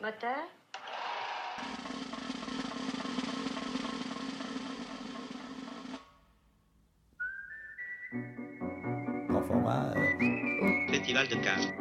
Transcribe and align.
Moteur 0.00 0.48
Grand 9.28 9.42
format. 9.42 9.94
Festival 10.88 11.28
de 11.28 11.34
Cannes. 11.36 11.79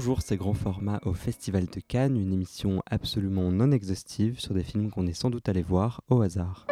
Bonjour, 0.00 0.22
c'est 0.22 0.38
Grand 0.38 0.54
Format 0.54 0.98
au 1.04 1.12
Festival 1.12 1.66
de 1.66 1.78
Cannes, 1.86 2.16
une 2.16 2.32
émission 2.32 2.82
absolument 2.86 3.52
non 3.52 3.70
exhaustive 3.70 4.40
sur 4.40 4.54
des 4.54 4.62
films 4.62 4.90
qu'on 4.90 5.06
est 5.06 5.12
sans 5.12 5.28
doute 5.28 5.46
allé 5.50 5.60
voir 5.60 6.00
au 6.08 6.22
hasard. 6.22 6.66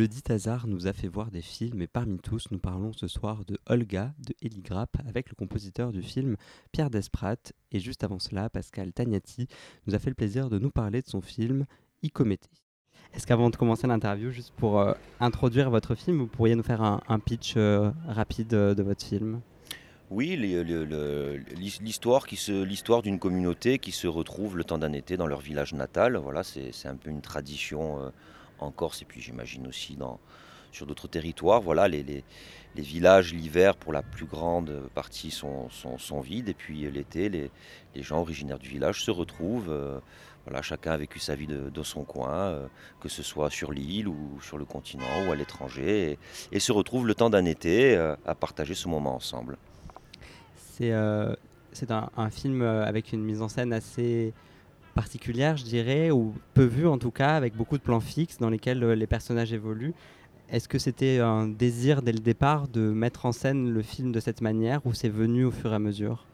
Le 0.00 0.08
dit 0.08 0.22
hasard 0.30 0.66
nous 0.66 0.86
a 0.86 0.94
fait 0.94 1.08
voir 1.08 1.30
des 1.30 1.42
films 1.42 1.82
et 1.82 1.86
parmi 1.86 2.18
tous, 2.20 2.46
nous 2.50 2.58
parlons 2.58 2.94
ce 2.94 3.06
soir 3.06 3.44
de 3.44 3.58
Olga 3.66 4.14
de 4.26 4.34
Eli 4.40 4.62
Grapp 4.62 4.96
avec 5.06 5.28
le 5.28 5.34
compositeur 5.34 5.92
du 5.92 6.00
film 6.00 6.36
Pierre 6.72 6.88
Desprats 6.88 7.52
et 7.70 7.80
juste 7.80 8.02
avant 8.02 8.18
cela, 8.18 8.48
Pascal 8.48 8.94
Tagnati 8.94 9.46
nous 9.86 9.94
a 9.94 9.98
fait 9.98 10.08
le 10.08 10.14
plaisir 10.14 10.48
de 10.48 10.58
nous 10.58 10.70
parler 10.70 11.02
de 11.02 11.06
son 11.06 11.20
film 11.20 11.66
Icomété. 12.02 12.48
Est-ce 13.12 13.26
qu'avant 13.26 13.50
de 13.50 13.56
commencer 13.56 13.86
l'interview, 13.86 14.30
juste 14.30 14.54
pour 14.56 14.80
euh, 14.80 14.94
introduire 15.20 15.68
votre 15.68 15.94
film, 15.94 16.16
vous 16.16 16.28
pourriez 16.28 16.54
nous 16.54 16.62
faire 16.62 16.80
un, 16.80 17.18
pitch 17.18 17.58
euh, 17.58 17.90
rapide 18.08 18.54
euh, 18.54 18.74
de 18.74 18.82
votre 18.82 19.04
film? 19.04 19.42
Oui, 20.08 20.34
l'histoire 21.58 22.24
l'histoire 22.48 23.02
d'une 23.02 23.18
communauté 23.18 23.78
qui 23.78 23.92
se 23.92 24.06
retrouve 24.06 24.56
le 24.56 24.64
temps 24.64 24.78
d'un 24.78 24.94
été 24.94 25.18
dans 25.18 25.26
leur 25.26 25.40
village 25.40 25.74
natal. 25.74 26.16
Voilà, 26.16 26.42
c'est 26.42 26.86
un 26.86 26.96
peu 26.96 27.10
une 27.10 27.20
tradition 27.20 28.10
en 28.62 28.70
Corse 28.70 29.02
et 29.02 29.04
puis 29.04 29.20
j'imagine 29.20 29.66
aussi 29.66 29.96
dans, 29.96 30.18
sur 30.72 30.86
d'autres 30.86 31.08
territoires. 31.08 31.60
Voilà, 31.60 31.88
les, 31.88 32.02
les- 32.02 32.24
villages 32.82 33.34
l'hiver 33.34 33.76
pour 33.76 33.92
la 33.92 34.02
plus 34.02 34.26
grande 34.26 34.88
partie 34.94 35.30
sont, 35.30 35.68
sont- 35.70 35.98
vides 36.20 36.48
et 36.48 36.54
puis 36.54 36.90
l'été, 36.90 37.28
les, 37.28 37.50
les 37.94 38.02
gens 38.02 38.20
originaires 38.20 38.58
du 38.58 38.68
village 38.68 39.02
se 39.04 39.10
retrouvent. 39.10 39.70
euh, 39.70 39.98
voilà, 40.46 40.62
chacun 40.62 40.92
a 40.92 40.96
vécu 40.96 41.18
sa 41.18 41.34
vie 41.34 41.46
de, 41.46 41.68
son 41.82 42.02
coin, 42.04 42.32
euh, 42.32 42.66
que 43.00 43.08
ce 43.10 43.22
soit 43.22 43.50
sur 43.50 43.72
l'île 43.72 44.08
ou 44.08 44.40
sur 44.40 44.56
le 44.56 44.64
continent 44.64 45.04
ou 45.28 45.32
à 45.32 45.36
l'étranger, 45.36 46.12
et, 46.12 46.18
se 46.60 46.72
retrouvent 46.72 47.06
le 47.06 47.14
temps 47.14 47.28
d'un 47.28 47.44
été 47.44 47.94
euh, 47.96 48.16
à 48.24 48.34
partager 48.34 48.74
ce 48.74 48.88
moment 48.88 49.14
ensemble. 49.14 49.58
C'est 50.54 50.92
un, 50.92 52.10
un 52.16 52.30
film 52.30 52.62
avec 52.62 53.12
une 53.12 53.22
mise 53.22 53.42
en 53.42 53.48
scène 53.48 53.72
assez 53.72 54.32
particulière, 54.94 55.56
je 55.56 55.64
dirais, 55.64 56.10
ou 56.10 56.34
peu 56.54 56.64
vue 56.64 56.86
en 56.86 56.98
tout 56.98 57.10
cas, 57.10 57.36
avec 57.36 57.54
beaucoup 57.54 57.78
de 57.78 57.82
plans 57.82 58.00
fixes 58.00 58.38
dans 58.38 58.50
lesquels 58.50 58.82
euh, 58.82 58.94
les 58.94 59.06
personnages 59.06 59.52
évoluent. 59.52 59.94
Est-ce 60.50 60.68
que 60.68 60.78
c'était 60.78 61.20
un 61.20 61.46
désir 61.46 62.02
dès 62.02 62.12
le 62.12 62.18
départ 62.18 62.66
de 62.66 62.80
mettre 62.80 63.26
en 63.26 63.32
scène 63.32 63.70
le 63.70 63.82
film 63.82 64.10
de 64.10 64.18
cette 64.18 64.40
manière 64.40 64.84
ou 64.84 64.94
c'est 64.94 65.08
venu 65.08 65.44
au 65.44 65.52
fur 65.52 65.72
et 65.72 65.76
à 65.76 65.78
mesure? 65.78 66.24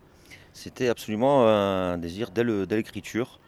C'était 0.55 0.89
absolument 0.89 1.47
un 1.47 1.99
désir 1.99 2.31
dès 2.31 2.45
l'écriture. 2.45 3.39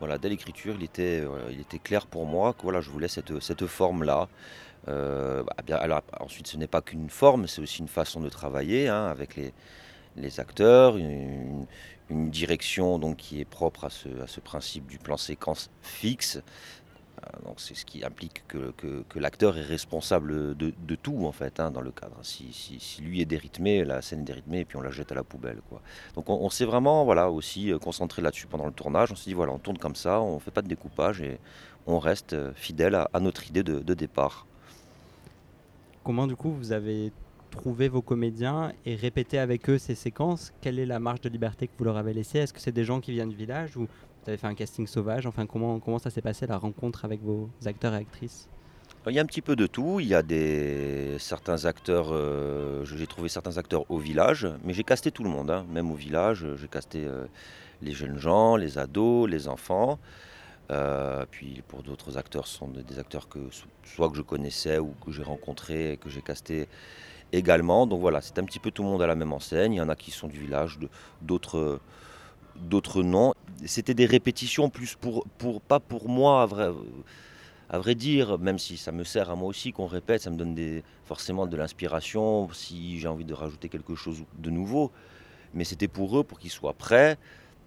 Voilà, 0.00 0.18
dès 0.18 0.28
l'écriture, 0.28 0.74
il 0.76 0.82
était, 0.82 1.20
euh, 1.20 1.48
il 1.50 1.60
était 1.60 1.78
clair 1.78 2.06
pour 2.06 2.26
moi 2.26 2.52
que 2.52 2.62
voilà, 2.62 2.80
je 2.80 2.90
voulais 2.90 3.08
cette, 3.08 3.40
cette 3.40 3.66
forme-là. 3.66 4.28
Euh, 4.88 5.42
bah, 5.42 5.76
alors, 5.76 6.02
ensuite, 6.20 6.46
ce 6.48 6.56
n'est 6.56 6.66
pas 6.66 6.82
qu'une 6.82 7.08
forme, 7.08 7.46
c'est 7.46 7.62
aussi 7.62 7.80
une 7.80 7.88
façon 7.88 8.20
de 8.20 8.28
travailler 8.28 8.88
hein, 8.88 9.06
avec 9.06 9.36
les, 9.36 9.52
les 10.16 10.40
acteurs, 10.40 10.96
une, 10.96 11.66
une 12.10 12.30
direction 12.30 12.98
donc, 12.98 13.16
qui 13.16 13.40
est 13.40 13.44
propre 13.44 13.84
à 13.84 13.90
ce, 13.90 14.40
principe 14.40 14.86
du 14.86 14.98
plan 14.98 15.16
séquence 15.16 15.70
fixe. 15.82 16.36
Euh, 16.36 17.44
Donc 17.44 17.60
c'est 17.60 17.74
ce 17.74 17.84
qui 17.84 18.04
implique 18.04 18.46
que, 18.46 18.72
l'acteur 19.16 19.56
est 19.56 19.62
responsable 19.62 20.56
de, 20.56 20.94
tout 20.94 21.26
en 21.26 21.32
fait 21.32 21.58
hein, 21.58 21.70
dans 21.70 21.80
le 21.80 21.90
cadre. 21.90 22.18
Si, 22.22 23.00
lui 23.02 23.20
est 23.20 23.26
dérythmé, 23.26 23.84
la 23.84 24.02
scène 24.02 24.20
est 24.20 24.24
dérythmée 24.24 24.60
et 24.60 24.64
puis 24.64 24.76
on 24.76 24.82
la 24.82 24.90
jette 24.90 25.12
à 25.12 25.14
la 25.14 25.24
poubelle. 25.24 25.60
Quoi. 25.68 25.80
Donc 26.14 26.28
on, 26.28 26.50
s'est 26.50 26.64
vraiment 26.64 27.04
voilà, 27.04 27.30
aussi 27.30 27.72
euh, 27.72 27.78
concentré 27.78 28.22
là-dessus 28.22 28.46
pendant 28.46 28.66
le 28.66 28.72
tournage. 28.72 29.10
On 29.12 29.16
s'est 29.16 29.30
dit 29.30 29.34
voilà, 29.34 29.52
on 29.52 29.58
tourne 29.58 29.78
comme 29.78 29.96
ça, 29.96 30.20
on 30.20 30.34
ne 30.34 30.40
fait 30.40 30.50
pas 30.50 30.62
de 30.62 30.68
découpage 30.68 31.22
et 31.22 31.38
on 31.86 31.98
reste 31.98 32.34
euh, 32.34 32.52
fidèle 32.54 32.94
à, 32.94 33.08
à 33.12 33.20
notre 33.20 33.46
idée 33.48 33.62
de, 33.62 33.80
de 33.80 33.94
départ. 33.94 34.46
Comment 36.04 36.28
du 36.28 36.36
coup 36.36 36.52
vous 36.52 36.70
avez 36.70 37.12
trouvé 37.56 37.88
vos 37.88 38.02
comédiens 38.02 38.72
et 38.84 38.94
répété 38.94 39.38
avec 39.38 39.68
eux 39.68 39.78
ces 39.78 39.94
séquences 39.94 40.52
Quelle 40.60 40.78
est 40.78 40.86
la 40.86 40.98
marge 41.00 41.20
de 41.22 41.28
liberté 41.28 41.66
que 41.66 41.72
vous 41.78 41.84
leur 41.84 41.96
avez 41.96 42.12
laissée? 42.12 42.38
Est-ce 42.38 42.52
que 42.52 42.60
c'est 42.60 42.72
des 42.72 42.84
gens 42.84 43.00
qui 43.00 43.12
viennent 43.12 43.30
du 43.30 43.36
village 43.36 43.76
ou 43.76 43.80
vous 43.82 44.28
avez 44.28 44.36
fait 44.36 44.46
un 44.46 44.54
casting 44.54 44.86
sauvage? 44.86 45.26
Enfin, 45.26 45.46
comment, 45.46 45.80
comment 45.80 45.98
ça 45.98 46.10
s'est 46.10 46.20
passé 46.20 46.46
la 46.46 46.58
rencontre 46.58 47.04
avec 47.04 47.22
vos 47.22 47.48
acteurs 47.64 47.94
et 47.94 47.98
actrices? 47.98 48.48
Il 49.08 49.12
y 49.14 49.20
a 49.20 49.22
un 49.22 49.26
petit 49.26 49.42
peu 49.42 49.54
de 49.54 49.68
tout. 49.68 50.00
Il 50.00 50.08
y 50.08 50.14
a 50.14 50.22
des 50.22 51.16
certains 51.20 51.64
acteurs. 51.64 52.08
euh, 52.10 52.84
j'ai 52.84 53.06
trouvé 53.06 53.28
certains 53.28 53.56
acteurs 53.56 53.88
au 53.88 53.98
village, 53.98 54.48
mais 54.64 54.74
j'ai 54.74 54.82
casté 54.82 55.12
tout 55.12 55.22
le 55.22 55.30
monde, 55.30 55.50
hein. 55.50 55.64
même 55.70 55.90
au 55.92 55.94
village. 55.94 56.44
J'ai 56.56 56.66
casté 56.68 57.04
euh, 57.04 57.26
les 57.82 57.92
jeunes 57.92 58.18
gens, 58.18 58.56
les 58.56 58.78
ados, 58.78 59.30
les 59.30 59.46
enfants. 59.46 60.00
Euh, 60.72 61.24
puis 61.30 61.62
pour 61.68 61.84
d'autres 61.84 62.18
acteurs, 62.18 62.48
ce 62.48 62.58
sont 62.58 62.66
des 62.66 62.98
acteurs 62.98 63.28
que 63.28 63.38
so- 63.52 63.66
soit 63.84 64.10
que 64.10 64.16
je 64.16 64.22
connaissais 64.22 64.78
ou 64.80 64.92
que 65.04 65.12
j'ai 65.12 65.22
rencontrés 65.22 65.92
et 65.92 65.96
que 65.96 66.10
j'ai 66.10 66.22
casté 66.22 66.66
également. 67.36 67.86
Donc 67.86 68.00
voilà, 68.00 68.20
c'est 68.20 68.38
un 68.38 68.44
petit 68.44 68.58
peu 68.58 68.70
tout 68.70 68.82
le 68.82 68.88
monde 68.88 69.02
à 69.02 69.06
la 69.06 69.14
même 69.14 69.32
enseigne. 69.32 69.74
Il 69.74 69.76
y 69.76 69.80
en 69.80 69.88
a 69.88 69.96
qui 69.96 70.10
sont 70.10 70.28
du 70.28 70.38
village, 70.38 70.78
d'autres 71.22 71.80
d'autres 72.56 73.02
non. 73.02 73.34
C'était 73.64 73.94
des 73.94 74.06
répétitions 74.06 74.70
plus 74.70 74.94
pour, 74.94 75.26
pour 75.38 75.60
pas 75.60 75.80
pour 75.80 76.08
moi 76.08 76.42
à 77.68 77.78
vrai, 77.78 77.94
dire, 77.94 78.38
même 78.38 78.58
si 78.58 78.76
ça 78.76 78.92
me 78.92 79.04
sert 79.04 79.30
à 79.30 79.36
moi 79.36 79.48
aussi 79.48 79.72
qu'on 79.72 79.86
répète, 79.86 80.22
ça 80.22 80.30
me 80.30 80.36
donne 80.36 80.54
des, 80.54 80.82
forcément 81.04 81.46
de 81.46 81.56
l'inspiration 81.56 82.48
si 82.52 82.98
j'ai 82.98 83.08
envie 83.08 83.24
de 83.24 83.34
rajouter 83.34 83.68
quelque 83.68 83.94
chose 83.94 84.24
de 84.38 84.50
nouveau. 84.50 84.90
Mais 85.52 85.64
c'était 85.64 85.88
pour 85.88 86.18
eux, 86.18 86.24
pour 86.24 86.38
qu'ils 86.38 86.50
soient 86.50 86.74
prêts 86.74 87.18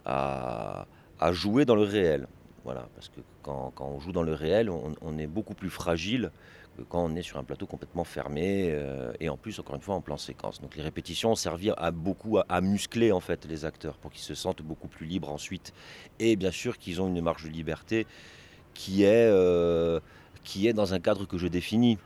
à 0.05 0.85
jouer 1.31 1.65
dans 1.65 1.75
le 1.75 1.83
réel. 1.83 2.27
Voilà, 2.71 2.87
parce 2.93 3.09
que 3.09 3.21
quand, 3.41 3.73
on 3.79 3.99
joue 3.99 4.11
dans 4.11 4.21
le 4.21 4.35
réel, 4.35 4.69
on, 4.69 5.17
est 5.17 5.25
beaucoup 5.25 5.55
plus 5.55 5.71
fragile 5.71 6.29
que 6.77 6.83
quand 6.83 7.03
on 7.03 7.15
est 7.15 7.23
sur 7.23 7.39
un 7.39 7.43
plateau 7.43 7.65
complètement 7.65 8.03
fermé 8.03 8.69
euh, 8.69 9.11
et 9.19 9.27
en 9.27 9.37
plus, 9.37 9.57
encore 9.57 9.73
une 9.73 9.81
fois, 9.81 9.95
en 9.95 10.01
plan 10.01 10.17
séquence. 10.17 10.61
Donc 10.61 10.75
les 10.75 10.83
répétitions 10.83 11.31
ont 11.31 11.35
servi 11.35 11.71
à 11.75 11.89
beaucoup 11.89 12.37
à, 12.37 12.61
muscler 12.61 13.11
en 13.11 13.21
fait 13.21 13.45
les 13.45 13.65
acteurs 13.65 13.97
pour 13.97 14.11
qu'ils 14.11 14.21
se 14.21 14.35
sentent 14.35 14.61
beaucoup 14.61 14.87
plus 14.87 15.07
libres 15.07 15.31
ensuite 15.31 15.73
et 16.19 16.35
bien 16.35 16.51
sûr 16.51 16.77
qu'ils 16.77 17.01
ont 17.01 17.07
une 17.07 17.21
marge 17.21 17.43
de 17.43 17.49
liberté 17.49 18.05
qui 18.75 19.01
est, 19.01 19.07
euh, 19.31 19.99
qui 20.43 20.67
est 20.67 20.73
dans 20.73 20.93
un 20.93 20.99
cadre 20.99 21.25
que 21.25 21.39
je 21.39 21.47
définis, 21.47 21.97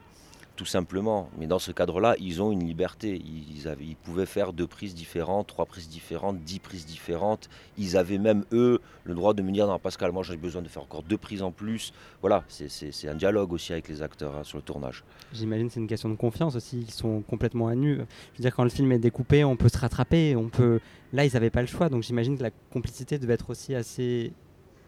tout 0.55 0.65
simplement. 0.65 1.29
Mais 1.37 1.47
dans 1.47 1.59
ce 1.59 1.71
cadre-là, 1.71 2.15
ils 2.19 2.41
ont 2.41 2.51
une 2.51 2.63
liberté. 2.65 3.21
Ils, 3.25 3.67
avaient, 3.67 3.85
ils 3.85 3.95
pouvaient 3.95 4.25
faire 4.25 4.53
deux 4.53 4.67
prises 4.67 4.93
différentes, 4.93 5.47
trois 5.47 5.65
prises 5.65 5.89
différentes, 5.89 6.39
dix 6.43 6.59
prises 6.59 6.85
différentes. 6.85 7.49
Ils 7.77 7.97
avaient 7.97 8.17
même, 8.19 8.45
eux, 8.51 8.79
le 9.03 9.15
droit 9.15 9.33
de 9.33 9.41
me 9.41 9.51
dire, 9.51 9.67
non, 9.67 9.79
Pascal, 9.79 10.11
moi 10.11 10.23
j'ai 10.23 10.37
besoin 10.37 10.61
de 10.61 10.67
faire 10.67 10.83
encore 10.83 11.03
deux 11.03 11.17
prises 11.17 11.41
en 11.41 11.51
plus. 11.51 11.91
Voilà, 12.21 12.43
c'est- 12.47 13.07
un 13.07 13.15
dialogue 13.15 13.51
aussi 13.51 13.73
avec 13.73 13.87
les 13.89 14.01
acteurs 14.01 14.35
hein, 14.35 14.43
sur 14.43 14.57
le 14.57 14.63
tournage. 14.63 15.03
J'imagine 15.33 15.67
que 15.67 15.73
c'est 15.73 15.79
une 15.79 15.87
question 15.87 16.09
de 16.09 16.15
confiance 16.15 16.55
aussi. 16.55 16.81
Ils 16.87 16.91
sont 16.91 17.21
complètement 17.21 17.67
à 17.67 17.75
nu. 17.75 17.95
Je 17.95 17.99
veux 18.01 18.41
dire, 18.41 18.55
quand 18.55 18.63
le 18.63 18.69
film 18.69 18.91
est 18.91 18.99
découpé, 18.99 19.43
on 19.43 19.55
peut 19.55 19.69
se 19.69 19.77
rattraper. 19.77 20.35
On 20.35 20.49
peut... 20.49 20.79
Là, 21.13 21.25
ils 21.25 21.33
n'avaient 21.33 21.49
pas 21.49 21.61
le 21.61 21.67
choix. 21.67 21.89
Donc 21.89 22.03
j'imagine 22.03 22.37
que 22.37 22.43
la 22.43 22.51
complicité 22.71 23.17
devait 23.17 23.33
être 23.33 23.49
aussi 23.49 23.75
assez 23.75 24.31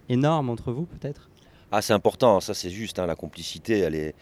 énorme 0.09 0.49
entre 0.49 0.71
vous, 0.71 0.85
peut-être? 0.85 1.29
Ah, 1.71 1.81
c'est 1.81 1.93
important, 1.93 2.39
ça 2.39 2.53
c'est 2.53 2.69
juste, 2.69 2.99
hein, 2.99 3.07
la 3.07 3.15
complicité, 3.15 3.79
elle 3.79 3.95
est, 3.95 4.13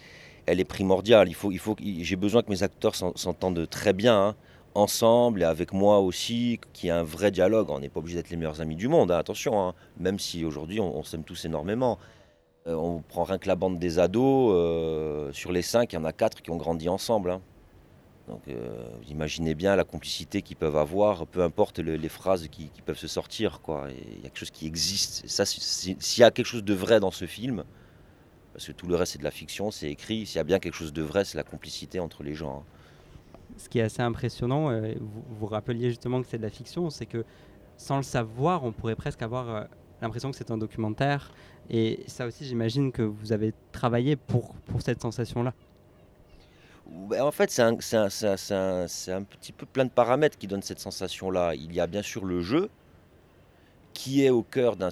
elle 0.46 0.60
est 0.60 0.66
primordiale. 0.66 1.28
Il 1.30 1.36
faut, 1.36 1.52
il 1.52 1.60
faut, 1.60 1.76
j'ai 1.80 2.16
besoin 2.16 2.42
que 2.42 2.50
mes 2.50 2.64
acteurs 2.64 2.96
s'en- 2.96 3.16
s'entendent 3.16 3.68
très 3.70 3.94
bien, 3.94 4.28
hein, 4.28 4.36
ensemble 4.76 5.42
et 5.42 5.46
avec 5.46 5.74
moi 5.74 6.00
aussi, 6.00 6.60
qu'il 6.74 6.88
y 6.88 6.90
ait 6.90 6.96
un 6.96 7.04
vrai 7.04 7.32
dialogue. 7.32 7.70
On 7.70 7.80
n'est 7.80 7.90
pas 7.90 8.00
obligé 8.00 8.18
d'être 8.18 8.30
les 8.30 8.38
meilleurs 8.38 8.62
amis 8.62 8.76
du 8.76 8.88
monde, 8.88 9.12
hein, 9.12 9.18
attention, 9.18 9.60
hein, 9.62 9.74
même 10.00 10.20
si 10.20 10.46
aujourd'hui 10.46 10.80
on, 10.80 11.04
s'aime 11.04 11.24
tous 11.24 11.46
énormément. 11.46 12.00
Euh, 12.68 12.76
on 12.76 13.02
prend 13.02 13.24
rien 13.24 13.38
que 13.38 13.48
la 13.48 13.56
bande 13.56 13.80
des 13.80 14.00
ados, 14.00 14.54
euh, 14.54 15.32
sur 15.34 15.52
les 15.52 15.62
cinq, 15.62 15.94
il 15.94 15.96
y 15.96 16.00
en 16.00 16.06
a 16.06 16.14
quatre 16.14 16.42
qui 16.42 16.52
ont 16.52 16.58
grandi 16.58 16.90
ensemble. 16.90 17.40
Donc 18.28 18.42
euh, 18.48 18.86
vous 19.02 19.12
imaginez 19.12 19.54
bien 19.54 19.76
la 19.76 19.84
complicité 19.84 20.42
qu'ils 20.42 20.56
peuvent 20.56 20.78
avoir, 20.78 21.28
peu 21.28 21.44
importe 21.44 21.80
les 21.80 22.10
phrases 22.10 22.48
qui, 22.48 22.70
peuvent 22.86 22.98
se 22.98 23.08
sortir. 23.08 23.60
Il 23.68 24.16
y 24.16 24.20
a 24.20 24.22
quelque 24.24 24.40
chose 24.40 24.52
qui 24.52 24.66
existe. 24.66 25.28
s'il 25.28 26.22
y 26.22 26.24
a 26.24 26.32
quelque 26.32 26.46
chose 26.46 26.64
de 26.64 26.74
vrai 26.74 27.02
dans 27.02 27.12
ce 27.12 27.26
film, 27.26 27.66
parce 28.54 28.68
que 28.68 28.72
tout 28.72 28.88
le 28.88 28.96
reste 28.96 29.14
c'est 29.14 29.20
de 29.20 29.24
la 29.24 29.32
fiction, 29.32 29.72
c'est 29.72 29.90
écrit, 29.90 30.26
s'il 30.26 30.38
y 30.38 30.40
a 30.40 30.44
bien 30.44 30.60
quelque 30.60 30.76
chose 30.76 30.94
de 30.94 31.02
vrai, 31.02 31.26
c'est 31.26 31.38
la 31.38 31.44
complicité 31.44 32.00
entre 32.00 32.24
les 32.24 32.36
gens. 32.36 32.60
Hein. 32.60 33.54
Ce 33.58 33.68
qui 33.68 33.80
est 33.80 33.84
assez 33.84 34.02
impressionnant, 34.02 34.70
euh, 34.70 34.94
vous, 35.00 35.24
vous 35.30 35.46
rappeliez 35.46 35.90
justement 35.90 36.22
que 36.22 36.28
c'est 36.28 36.38
de 36.38 36.44
la 36.44 36.50
fiction, 36.50 36.90
c'est 36.90 37.06
que 37.06 37.26
sans 37.78 37.98
le 37.98 38.04
savoir, 38.04 38.64
on 38.64 38.72
pourrait 38.72 38.96
presque 38.96 39.22
avoir 39.22 39.50
euh, 39.50 39.64
l'impression 40.02 40.32
que 40.32 40.38
c'est 40.38 40.52
un 40.52 40.58
documentaire. 40.58 41.32
Et 41.70 42.04
ça 42.08 42.26
aussi, 42.26 42.46
j'imagine 42.46 42.92
que 42.92 43.02
vous 43.02 43.32
avez 43.32 43.54
travaillé 43.72 44.16
pour, 44.16 44.54
pour 44.66 44.82
cette 44.82 45.02
sensation-là. 45.02 45.54
Ben, 46.86 47.22
en 47.22 47.32
fait, 47.32 47.50
c'est 47.50 47.62
un, 47.62 47.72
un, 47.72 49.24
petit 49.24 49.52
peu 49.52 49.66
plein 49.66 49.86
de 49.86 49.90
paramètres 49.90 50.38
qui 50.38 50.48
donnent 50.48 50.62
cette 50.62 50.80
sensation-là. 50.80 51.56
Il 51.56 51.74
y 51.74 51.80
a 51.80 51.88
bien 51.88 52.02
sûr 52.02 52.26
le 52.26 52.42
jeu, 52.42 52.70
qui 53.94 54.26
est 54.26 54.30
au 54.30 54.44
cœur 54.44 54.76
d'un 54.76 54.90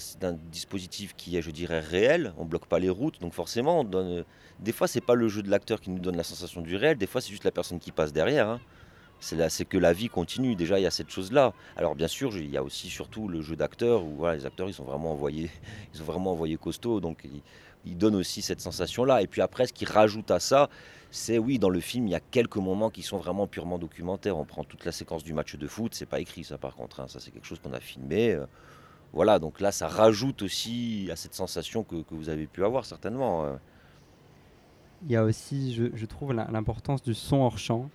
dispositif 0.51 1.15
qui 1.15 1.37
est, 1.37 1.41
je 1.41 1.51
dirais, 1.51 1.79
réel. 1.79 2.33
On 2.37 2.45
bloque 2.45 2.65
pas 2.65 2.79
les 2.79 2.89
routes, 2.89 3.19
donc 3.19 3.33
forcément, 3.33 3.83
donne. 3.83 4.23
Des 4.59 4.71
fois, 4.71 4.87
c'est 4.87 5.01
pas 5.01 5.15
le 5.15 5.27
jeu 5.27 5.41
de 5.41 5.49
l'acteur 5.49 5.81
qui 5.81 5.89
nous 5.89 5.99
donne 5.99 6.15
la 6.15 6.23
sensation 6.23 6.61
du 6.61 6.75
réel. 6.75 6.97
Des 6.97 7.07
fois, 7.07 7.19
c'est 7.19 7.31
juste 7.31 7.43
la 7.43 7.51
personne 7.51 7.79
qui 7.79 7.91
passe 7.91 8.13
derrière. 8.13 8.47
Hein. 8.47 8.61
C'est 9.19 9.65
que 9.65 9.77
la 9.77 9.93
vie 9.93 10.09
continue. 10.09 10.55
Déjà, 10.55 10.79
il 10.79 10.83
y 10.83 10.87
a 10.87 10.91
cette 10.91 11.09
chose-là. 11.09 11.53
Alors, 11.75 11.95
bien 11.95 12.07
sûr, 12.07 12.35
il 12.37 12.49
y 12.49 12.57
a 12.57 12.63
aussi 12.63 12.89
surtout 12.89 13.27
le 13.27 13.41
jeu 13.41 13.55
d'acteur 13.55 14.03
où 14.03 14.15
voilà, 14.15 14.35
les 14.35 14.45
acteurs, 14.45 14.67
ils 14.67 14.73
sont 14.73 14.83
vraiment 14.83 15.11
envoyés, 15.11 15.49
ils 15.93 15.97
sont 15.97 16.03
vraiment 16.03 16.31
envoyés 16.31 16.57
costauds. 16.57 16.99
Donc, 16.99 17.27
ils, 17.85 17.97
donnent 17.97 18.15
aussi 18.15 18.41
cette 18.41 18.61
sensation-là. 18.61 19.21
Et 19.21 19.27
puis 19.27 19.41
après, 19.41 19.67
ce 19.67 19.73
qui 19.73 19.85
rajoute 19.85 20.29
à 20.31 20.39
ça, 20.39 20.69
c'est 21.09 21.37
oui, 21.39 21.59
dans 21.59 21.69
le 21.69 21.79
film, 21.79 22.07
il 22.07 22.11
y 22.11 22.15
a 22.15 22.19
quelques 22.19 22.57
moments 22.57 22.89
qui 22.89 23.01
sont 23.01 23.17
vraiment 23.17 23.47
purement 23.47 23.79
documentaires. 23.79 24.37
On 24.37 24.45
prend 24.45 24.63
toute 24.63 24.85
la 24.85 24.91
séquence 24.91 25.23
du 25.23 25.33
match 25.33 25.55
de 25.55 25.67
foot, 25.67 25.93
c'est 25.93 26.05
pas 26.05 26.19
écrit 26.19 26.43
ça 26.43 26.57
par 26.57 26.75
contre, 26.75 27.01
hein. 27.01 27.07
ça 27.09 27.19
c'est 27.19 27.31
quelque 27.31 27.47
chose 27.47 27.59
qu'on 27.59 27.73
a 27.73 27.79
filmé. 27.79 28.39
Voilà, 29.13 29.39
donc 29.39 29.59
là, 29.59 29.71
ça 29.71 29.87
rajoute 29.87 30.41
aussi 30.41 31.09
à 31.11 31.15
cette 31.15 31.33
sensation 31.33 31.83
que, 31.83 31.95
vous 32.11 32.29
avez 32.29 32.47
pu 32.47 32.63
avoir 32.63 32.85
certainement. 32.85 33.45
Euh. 33.45 33.55
Il 35.03 35.11
y 35.11 35.15
a 35.15 35.23
aussi, 35.23 35.73
je, 35.73 36.05
trouve, 36.05 36.33
l'importance 36.33 37.01
du 37.01 37.13
son 37.13 37.37
hors 37.37 37.57
champ. 37.57 37.89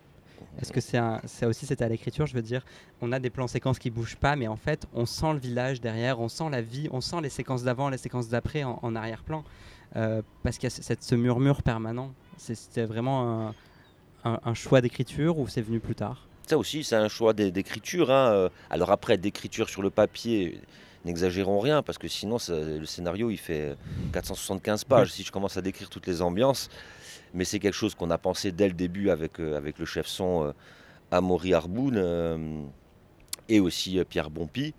Est-ce 0.61 0.73
que 0.73 0.81
c'est 0.81 1.47
aussi 1.47 1.67
c'était 1.67 1.85
à 1.85 1.89
l'écriture 1.89 2.27
Je 2.27 2.35
veux 2.35 2.43
dire, 2.43 2.65
on 3.01 3.13
a 3.13 3.19
des 3.19 3.31
plans 3.31 3.47
séquences 3.47 3.79
qui 3.79 3.91
bougent 3.91 4.17
pas, 4.17 4.37
mais 4.37 4.49
en 4.49 4.57
fait, 4.57 4.87
on 4.95 5.07
sent 5.07 5.33
le 5.33 5.39
village 5.39 5.81
derrière, 5.81 6.21
on 6.21 6.29
sent 6.29 6.51
la 6.51 6.63
vie, 6.63 6.89
on 6.91 7.01
sent 7.01 7.21
les 7.23 7.29
séquences 7.29 7.63
d'avant, 7.63 7.89
les 7.89 7.99
séquences 7.99 8.29
d'après 8.29 8.65
en, 8.65 8.97
arrière-plan, 8.97 9.45
euh, 9.97 10.23
parce 10.43 10.57
qu'il 10.57 10.65
y 10.65 10.67
a 10.67 10.71
cette, 10.71 11.03
ce 11.03 11.15
murmure 11.15 11.63
permanent. 11.63 12.13
C'était 12.39 12.85
vraiment 12.85 13.55
un, 14.25 14.55
choix 14.55 14.81
d'écriture 14.81 15.39
ou 15.39 15.49
c'est 15.49 15.63
venu 15.63 15.81
plus 15.81 15.95
tard? 15.95 16.27
Ça 16.47 16.59
aussi, 16.59 16.85
c'est 16.85 16.97
un 16.97 17.09
choix 17.09 17.33
d'écriture. 17.33 18.11
Hein. 18.11 18.31
Euh, 18.33 18.49
alors 18.71 18.91
après, 18.91 19.19
d'écriture 19.19 19.69
sur 19.69 19.83
le 19.83 19.91
papier, 19.91 20.61
n'exagérons 21.07 21.61
rien, 21.61 21.83
parce 21.83 21.99
que 21.99 22.09
sinon, 22.09 22.37
le 22.49 22.85
scénario, 22.85 23.31
il 23.31 23.39
fait 23.39 23.77
475 24.13 24.85
pages. 24.85 25.13
Si 25.13 25.23
je 25.23 25.33
commence 25.33 25.57
à 25.57 25.63
décrire 25.63 25.89
toutes 25.89 26.07
les 26.07 26.21
ambiances, 26.21 26.69
mais 27.35 27.45
c'est 27.45 27.59
quelque 27.59 27.75
chose 27.75 27.95
qu'on 27.95 28.11
a 28.11 28.19
pensé 28.19 28.53
dès 28.53 28.69
le 28.69 28.75
début 28.75 29.11
avec, 29.11 29.41
euh, 29.41 29.61
le 29.79 29.85
chef 29.85 30.07
son 30.07 30.45
euh, 30.45 30.53
Amaury 31.11 31.55
Arboun 31.55 32.69
et 33.49 33.61
aussi 33.61 34.01
Pierre 34.09 34.31
Bompi 34.31 34.75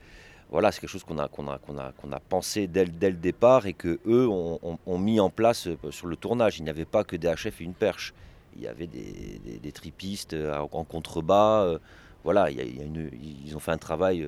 voilà, 0.50 0.72
c'est 0.72 0.80
quelque 0.80 0.90
chose 0.90 1.04
qu'on 1.04 1.20
a, 1.20 1.26
a, 1.26 1.92
a, 2.16 2.20
pensé 2.22 2.68
dès, 2.68 2.86
le 2.86 3.18
départ 3.18 3.66
et 3.66 3.74
que 3.74 4.00
eux 4.06 4.28
ont, 4.28 4.98
mis 4.98 5.20
en 5.20 5.30
place 5.30 5.68
euh, 5.68 5.92
sur 5.92 6.08
le 6.08 6.16
tournage. 6.16 6.60
Il 6.60 6.64
n'y 6.64 6.70
avait 6.70 6.86
pas 6.86 7.04
que 7.04 7.16
des 7.16 7.28
HF 7.28 7.62
et 7.62 7.64
une 7.64 7.74
perche. 7.74 8.14
Il 8.56 8.64
y 8.64 8.68
avait 8.68 8.88
des, 8.88 9.72
tripistes 9.74 10.34
euh, 10.34 10.58
en 10.72 10.84
contrebas. 10.86 11.64
Euh, 11.64 11.80
voilà, 12.24 12.50
il 12.50 12.58
y 12.58 12.62
a, 12.62 12.64
ils 12.64 13.56
ont 13.56 13.60
fait 13.60 13.72
un 13.72 13.78
travail 13.78 14.28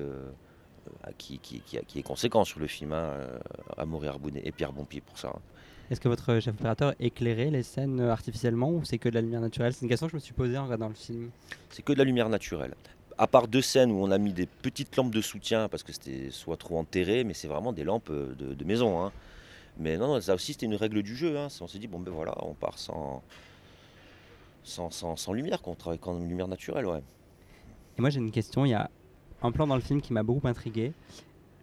qui, 1.18 1.38
qui, 1.38 1.60
qui, 1.60 1.98
est 1.98 2.02
conséquent 2.02 2.44
sur 2.44 2.60
le 2.60 2.66
film, 2.66 2.92
hein, 2.92 3.14
Amour 3.76 4.04
et 4.04 4.10
et 4.44 4.52
Pierre 4.52 4.72
Bompier 4.72 5.00
pour 5.00 5.18
ça. 5.18 5.28
Hein. 5.28 5.40
Est-ce 5.90 6.00
que 6.00 6.08
votre 6.08 6.38
chef 6.38 6.54
opérateur 6.54 6.94
éclairait 7.00 7.50
les 7.50 7.64
scènes 7.64 8.00
artificiellement 8.00 8.70
ou 8.70 8.84
c'est 8.84 8.98
que 8.98 9.08
de 9.08 9.14
la 9.14 9.22
lumière 9.22 9.40
naturelle? 9.40 9.72
C'est 9.72 9.82
une 9.82 9.88
question 9.88 10.06
que 10.06 10.12
je 10.12 10.16
me 10.16 10.20
suis 10.20 10.34
posée 10.34 10.56
en 10.56 10.64
regardant 10.64 10.88
le 10.88 10.94
film. 10.94 11.30
C'est 11.68 11.82
que 11.82 11.92
de 11.92 11.98
la 11.98 12.04
lumière 12.04 12.28
naturelle 12.28 12.74
à 13.20 13.26
part 13.26 13.48
deux 13.48 13.60
scènes 13.60 13.92
où 13.92 14.02
on 14.02 14.10
a 14.10 14.16
mis 14.16 14.32
des 14.32 14.46
petites 14.46 14.96
lampes 14.96 15.10
de 15.10 15.20
soutien 15.20 15.68
parce 15.68 15.82
que 15.82 15.92
c'était 15.92 16.30
soit 16.30 16.56
trop 16.56 16.78
enterré, 16.78 17.22
mais 17.22 17.34
c'est 17.34 17.48
vraiment 17.48 17.74
des 17.74 17.84
lampes 17.84 18.08
euh, 18.08 18.34
de, 18.34 18.64
maison. 18.64 19.04
Hein. 19.04 19.12
Mais 19.78 19.98
non, 19.98 20.18
ça 20.22 20.34
aussi 20.34 20.54
c'était 20.54 20.64
une 20.64 20.74
règle 20.74 21.02
du 21.02 21.14
jeu. 21.14 21.36
Hein. 21.36 21.48
On 21.60 21.66
s'est 21.66 21.78
dit, 21.78 21.86
bon 21.86 22.00
ben 22.00 22.10
voilà, 22.10 22.34
on 22.42 22.54
part 22.54 22.78
sans, 22.78 23.22
sans, 24.64 25.32
lumière, 25.34 25.60
qu'on 25.60 25.74
travaille 25.74 25.98
qu'en 25.98 26.18
lumière 26.18 26.48
naturelle. 26.48 26.86
Ouais. 26.86 27.02
Et 27.98 28.00
moi 28.00 28.08
j'ai 28.08 28.20
une 28.20 28.30
question, 28.30 28.64
il 28.64 28.70
y 28.70 28.74
a 28.74 28.90
un 29.42 29.52
plan 29.52 29.66
dans 29.66 29.74
le 29.74 29.80
film 29.80 30.00
qui 30.00 30.12
m'a 30.12 30.22
beaucoup 30.22 30.46
intrigué. 30.48 30.92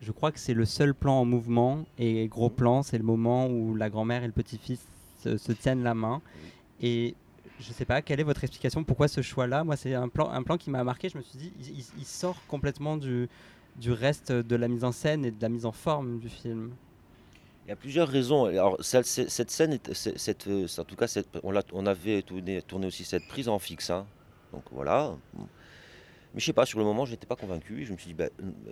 Je 0.01 0.11
crois 0.11 0.31
que 0.31 0.39
c'est 0.39 0.53
le 0.53 0.65
seul 0.65 0.93
plan 0.93 1.21
en 1.21 1.25
mouvement 1.25 1.85
et 1.97 2.27
gros 2.27 2.49
plan, 2.49 2.83
c'est 2.83 2.97
le 2.97 3.03
moment 3.03 3.47
où 3.47 3.75
la 3.75 3.89
grand-mère 3.89 4.23
et 4.23 4.27
le 4.27 4.33
petit-fils 4.33 4.85
se, 5.23 5.51
tiennent 5.51 5.83
la 5.83 5.95
main. 5.95 6.21
Et 6.81 7.15
je 7.59 7.71
sais 7.73 7.85
pas, 7.85 8.01
quelle 8.01 8.19
est 8.19 8.23
votre 8.23 8.43
explication 8.43 8.83
Pourquoi 8.83 9.07
ce 9.07 9.21
choix-là? 9.21 9.63
Moi, 9.63 9.75
c'est 9.75 9.95
un 9.95 10.07
plan, 10.07 10.29
un 10.29 10.43
plan 10.43 10.57
qui 10.57 10.69
m'a 10.69 10.83
marqué. 10.83 11.09
Je 11.09 11.17
me 11.17 11.23
suis 11.23 11.39
dit, 11.39 11.51
il, 11.97 12.05
sort 12.05 12.37
complètement 12.47 12.97
du, 12.97 13.27
du 13.77 13.91
reste 13.91 14.31
de 14.31 14.55
la 14.55 14.67
mise 14.67 14.83
en 14.83 14.91
scène 14.91 15.25
et 15.25 15.31
de 15.31 15.41
la 15.41 15.49
mise 15.49 15.65
en 15.65 15.71
forme 15.71 16.19
du 16.19 16.29
film. 16.29 16.71
Il 17.65 17.69
y 17.71 17.73
a 17.73 17.75
plusieurs 17.75 18.07
raisons. 18.07 18.45
Alors, 18.45 18.77
cette, 18.79 19.05
scène, 19.05 19.77
cette, 19.91 20.47
euh, 20.47 20.67
en 20.77 20.83
tout 20.85 20.95
cas, 20.95 21.19
on, 21.43 21.85
avait 21.85 22.21
tourné, 22.21 22.61
tourné, 22.61 22.87
aussi 22.87 23.03
cette 23.03 23.27
prise 23.27 23.49
en 23.49 23.59
fixe. 23.59 23.89
Hein. 23.89 24.05
Donc 24.53 24.63
voilà. 24.71 25.15
Mais 26.33 26.39
je 26.39 26.45
sais 26.45 26.53
pas, 26.53 26.65
sur 26.65 26.79
le 26.79 26.85
moment, 26.85 27.05
je 27.05 27.11
n'étais 27.11 27.25
pas 27.25 27.35
convaincu. 27.35 27.85
Je 27.85 27.93
me 27.93 27.97
suis 27.97 28.13
dit, 28.13 28.13
bah, 28.13 28.29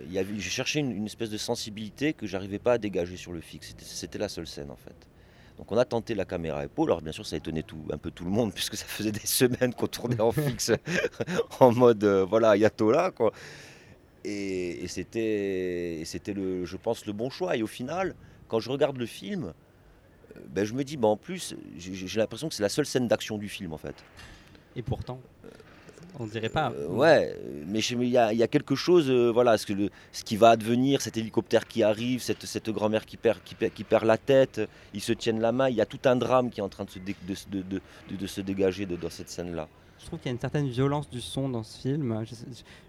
j'ai 0.08 0.40
cherché 0.40 0.80
une, 0.80 0.92
une, 0.92 1.06
espèce 1.06 1.30
de 1.30 1.38
sensibilité 1.38 2.12
que 2.12 2.26
j'arrivais 2.26 2.58
pas 2.58 2.74
à 2.74 2.78
dégager 2.78 3.16
sur 3.16 3.32
le 3.32 3.40
fixe. 3.40 3.74
C'était 3.78 4.18
la 4.18 4.28
seule 4.28 4.46
scène, 4.46 4.70
en 4.70 4.76
fait. 4.76 5.06
Donc 5.56 5.72
on 5.72 5.78
a 5.78 5.84
tenté 5.84 6.14
la 6.14 6.24
caméra 6.24 6.64
épaule. 6.64 6.90
Alors 6.90 7.02
bien 7.02 7.12
sûr, 7.12 7.24
ça 7.24 7.38
tout, 7.40 7.52
un 7.90 7.98
peu 7.98 8.10
tout 8.10 8.24
le 8.24 8.30
monde 8.30 8.52
puisque 8.54 8.76
ça 8.76 8.86
faisait 8.86 9.12
des 9.12 9.26
semaines 9.26 9.74
qu'on 9.74 9.86
tournait 9.86 10.20
en 10.20 10.32
fixe, 10.32 10.72
en 11.60 11.72
mode 11.72 12.04
euh, 12.04 12.24
voilà 12.24 12.50
ayatollah 12.50 13.10
quoi. 13.10 13.32
Et, 14.24 14.88
c'était, 14.88 16.02
c'était 16.04 16.32
le, 16.32 16.64
je 16.64 16.76
pense, 16.76 17.06
le 17.06 17.12
bon 17.12 17.30
choix. 17.30 17.56
Et 17.56 17.62
au 17.62 17.68
final, 17.68 18.16
quand 18.48 18.58
je 18.58 18.70
regarde 18.70 18.96
le 18.96 19.06
film, 19.06 19.52
euh, 20.34 20.40
ben, 20.48 20.64
je 20.64 20.74
me 20.74 20.82
dis, 20.82 20.96
ben, 20.96 21.06
en 21.06 21.16
plus, 21.16 21.54
j'ai 21.78 22.18
l'impression 22.18 22.48
que 22.48 22.54
c'est 22.56 22.64
la 22.64 22.68
seule 22.68 22.86
scène 22.86 23.06
d'action 23.06 23.38
du 23.38 23.48
film 23.48 23.72
en 23.72 23.78
fait. 23.78 23.94
Et 24.74 24.82
pourtant 24.82 25.20
on 26.18 26.26
dirait 26.26 26.48
pas. 26.48 26.72
Euh, 26.72 26.88
ouais, 26.88 27.36
mais 27.66 27.80
il 27.80 28.02
y, 28.04 28.10
y, 28.10 28.42
a 28.42 28.48
quelque 28.48 28.74
chose, 28.74 29.10
euh, 29.10 29.30
voilà, 29.30 29.58
ce, 29.58 29.66
que 29.66 29.72
le, 29.72 29.90
ce 30.12 30.24
qui 30.24 30.36
va 30.36 30.50
advenir, 30.50 31.02
cet 31.02 31.16
hélicoptère 31.16 31.66
qui 31.66 31.82
arrive, 31.82 32.20
cette, 32.22 32.46
cette 32.46 32.70
grand-mère 32.70 33.04
qui 33.06 33.16
perd, 33.16 33.42
qui, 33.44 33.54
perd, 33.54 33.72
qui 33.72 33.84
perd 33.84 34.04
la 34.04 34.18
tête, 34.18 34.60
ils 34.94 35.00
se 35.00 35.12
tiennent 35.12 35.40
la 35.40 35.52
main, 35.52 35.68
il 35.68 35.76
y 35.76 35.80
a 35.80 35.86
tout 35.86 36.00
un 36.04 36.16
drame 36.16 36.50
qui 36.50 36.60
est 36.60 36.62
en 36.62 36.68
train 36.68 36.84
de 36.84 36.90
se, 36.90 36.98
de, 37.48 37.62
de, 37.62 37.80
de, 38.16 38.26
se 38.26 38.40
dégager 38.40 38.86
dans 38.86 39.10
cette 39.10 39.28
scène-là. 39.28 39.68
Je 39.98 40.06
trouve 40.06 40.18
qu'il 40.18 40.26
y 40.26 40.30
a 40.30 40.34
une 40.34 40.40
certaine 40.40 40.68
violence 40.68 41.08
du 41.10 41.20
son 41.20 41.48
dans 41.48 41.62
ce 41.62 41.80
film. 41.80 42.24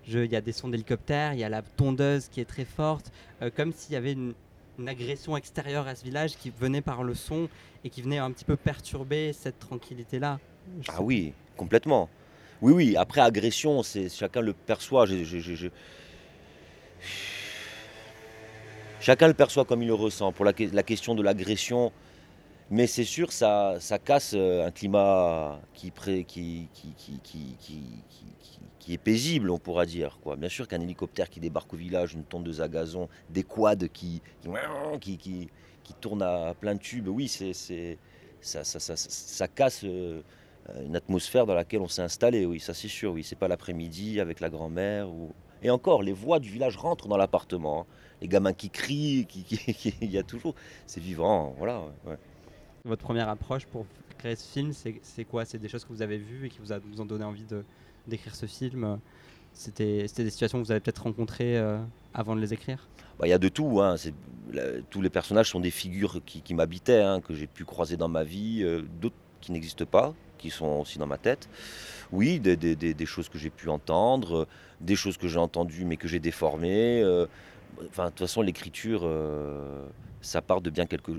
Il 0.08 0.26
y 0.26 0.36
a 0.36 0.42
des 0.42 0.52
sons 0.52 0.70
d'hélicoptère, 0.70 1.34
il 1.34 1.40
y 1.40 1.44
a 1.44 1.50
la 1.50 1.62
tondeuse 1.62 2.28
qui 2.28 2.42
est 2.42 2.46
très 2.46 2.66
forte, 2.66 3.12
euh, 3.42 3.50
comme 3.56 3.74
s'il 3.74 3.94
y 3.94 3.98
avait 3.98 4.12
une, 4.12 4.34
une 4.78 4.90
agression 4.90 5.36
extérieure 5.36 5.88
à 5.88 5.96
ce 5.96 6.04
village 6.04 6.38
qui 6.38 6.50
venait 6.50 6.82
par 6.82 7.04
le 7.04 7.16
son 7.16 7.50
et 7.84 7.90
qui 7.90 8.02
venait 8.02 8.20
un 8.20 8.32
petit 8.32 8.46
peu 8.46 8.56
perturber 8.56 9.34
cette 9.34 9.60
tranquillité-là. 9.60 10.40
Ah 10.90 11.02
oui, 11.02 11.34
complètement. 11.56 12.10
Oui, 12.62 12.74
oui, 12.74 12.96
après 12.98 13.22
agression, 13.22 13.84
c'est 13.84 14.10
chacun 14.10 14.42
le 14.42 14.54
perçoit. 14.54 15.06
Chacun 19.00 19.28
le 19.28 19.34
perçoit 19.36 19.64
comme 19.64 19.84
il 19.84 19.88
le 19.88 19.94
ressent. 19.94 20.32
Pour 20.32 20.44
la, 20.44 20.54
question 20.54 21.14
de 21.14 21.22
l'agression, 21.22 21.92
mais 22.72 22.88
c'est 22.88 23.04
sûr, 23.04 23.32
ça, 23.32 23.76
ça 23.80 24.00
casse 24.00 24.34
euh, 24.36 24.66
un 24.66 24.72
climat 24.72 25.62
qui, 25.74 25.94
est 28.90 28.98
paisible, 28.98 29.52
on 29.52 29.60
pourra 29.60 29.86
dire. 29.86 30.18
Bien 30.38 30.50
sûr 30.50 30.68
qu'un 30.68 30.82
hélicoptère 30.82 31.30
qui 31.30 31.40
débarque 31.40 31.72
au 31.74 31.78
village, 31.78 32.16
une 32.16 32.24
tondeuse 32.24 32.60
à 32.60 32.68
gazon, 32.68 33.08
des 33.30 33.44
quads 33.44 33.88
qui, 33.94 34.22
qui, 35.00 35.20
qui, 35.20 35.94
tournent 36.02 36.24
à 36.24 36.56
plein 36.60 36.74
de 36.74 36.80
tubes, 36.80 37.08
oui, 37.08 37.28
c'est, 37.28 38.00
ça, 38.42 39.48
casse. 39.48 39.86
Euh, 40.70 40.86
une 40.86 40.96
atmosphère 40.96 41.46
dans 41.46 41.54
laquelle 41.54 41.82
on 41.82 41.88
s'est 41.88 42.02
installé, 42.02 42.46
oui, 42.46 42.60
ça 42.60 42.74
c'est 42.74 42.88
sûr, 42.88 43.14
oui. 43.14 43.24
C'est 43.24 43.38
pas 43.38 43.48
l'après-midi 43.48 44.20
avec 44.20 44.40
la 44.40 44.50
grand-mère. 44.50 45.10
Ou... 45.10 45.34
Et 45.64 45.70
encore, 45.70 46.04
les 46.04 46.14
voix 46.14 46.40
du 46.40 46.50
village 46.50 46.78
rentrent 46.78 47.08
dans 47.08 47.18
l'appartement. 47.18 47.82
Hein. 47.82 47.86
Les 48.22 48.28
gamins 48.28 48.54
qui 48.54 48.70
crient, 48.70 49.26
qui, 49.28 49.46
il 50.02 50.12
y 50.12 50.18
a 50.18 50.24
toujours. 50.24 50.56
C'est 50.86 51.02
vivant, 51.02 51.56
voilà. 51.58 51.84
Votre 52.86 53.04
première 53.04 53.30
approche 53.30 53.66
pour 53.66 53.86
créer 54.18 54.36
ce 54.36 54.52
film, 54.52 54.72
c'est 54.74 55.26
quoi? 55.26 55.46
C'est 55.46 55.60
des 55.60 55.70
choses 55.70 55.84
que 55.84 55.94
vous 55.94 56.02
avez 56.02 56.18
vues 56.18 56.48
et 56.48 56.50
qui 56.50 56.60
vous, 56.60 56.72
a, 56.72 56.80
vous 56.80 57.02
ont 57.02 57.06
donné 57.06 57.24
envie 57.24 57.46
d'écrire 58.08 58.36
ce 58.36 58.46
film? 58.46 59.00
C'était 59.54 60.04
des 60.04 60.30
situations 60.30 60.60
que 60.60 60.66
vous 60.66 60.72
avez 60.72 60.80
peut-être 60.80 61.04
rencontrées 61.04 61.58
euh, 61.58 61.80
avant 62.14 62.36
de 62.36 62.42
les 62.42 62.54
écrire? 62.54 62.88
Bah, 63.20 63.28
Il 63.28 63.30
y 63.30 63.34
a 63.34 63.40
de 63.40 63.50
tout. 63.50 63.82
Hein. 63.82 63.96
tous 64.90 65.02
les 65.02 65.10
personnages 65.10 65.50
sont 65.50 65.60
des 65.60 65.72
figures 65.72 66.22
qui, 66.26 66.54
m'habitaient, 66.54 67.02
hein, 67.02 67.22
que 67.22 67.34
j'ai 67.34 67.48
pu 67.48 67.66
croiser 67.66 67.98
dans 67.98 68.08
ma 68.08 68.24
vie, 68.24 68.62
euh, 68.64 68.84
d'autres 69.02 69.16
qui 69.42 69.52
n'existent 69.52 69.86
pas, 69.86 70.14
qui 70.38 70.50
sont 70.50 70.80
aussi 70.82 70.98
dans 70.98 71.08
ma 71.08 71.18
tête. 71.18 71.50
Oui, 72.12 72.40
des, 72.40 73.06
choses 73.06 73.30
que 73.30 73.38
j'ai 73.38 73.50
pu 73.50 73.70
entendre, 73.70 74.48
des 74.80 74.96
choses 74.96 75.18
que 75.18 75.28
j'ai 75.28 75.40
entendues 75.40 75.86
mais 75.86 75.98
que 75.98 76.08
j'ai 76.08 76.20
déformées. 76.20 77.04
Enfin, 77.90 78.06
de 78.06 78.10
toute 78.10 78.20
façon, 78.20 78.42
l'écriture, 78.42 79.10
ça 80.22 80.42
part 80.42 80.62
de 80.62 80.70
bien 80.70 80.86
quelque, 80.86 81.12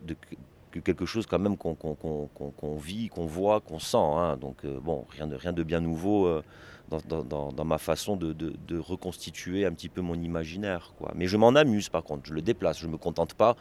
quelque 0.83 1.07
chose 1.07 1.27
quand 1.27 1.39
même 1.39 1.57
qu'on 1.57 2.77
vit, 2.77 3.09
qu'on 3.09 3.27
voit, 3.27 3.61
qu'on 3.61 3.79
sent. 3.79 3.99
Hein. 3.99 4.39
Donc 4.39 4.65
bon, 4.65 5.05
rien 5.11 5.27
de, 5.27 5.37
rien 5.37 5.53
de 5.53 5.63
bien 5.63 5.81
nouveau 5.81 6.41
dans, 7.09 7.65
ma 7.65 7.79
façon 7.79 8.17
de, 8.17 8.79
reconstituer 8.79 9.67
un 9.67 9.73
petit 9.73 9.89
peu 9.89 10.01
mon 10.01 10.15
imaginaire. 10.15 10.93
Quoi. 10.99 11.13
Mais 11.15 11.27
je 11.27 11.37
m'en 11.37 11.55
amuse 11.55 11.89
par 11.89 12.03
contre, 12.03 12.27
je 12.27 12.35
le 12.35 12.43
déplace, 12.43 12.79
je 12.79 12.87
ne 12.87 12.93
me 12.93 12.99
contente 12.99 13.35
pas 13.35 13.57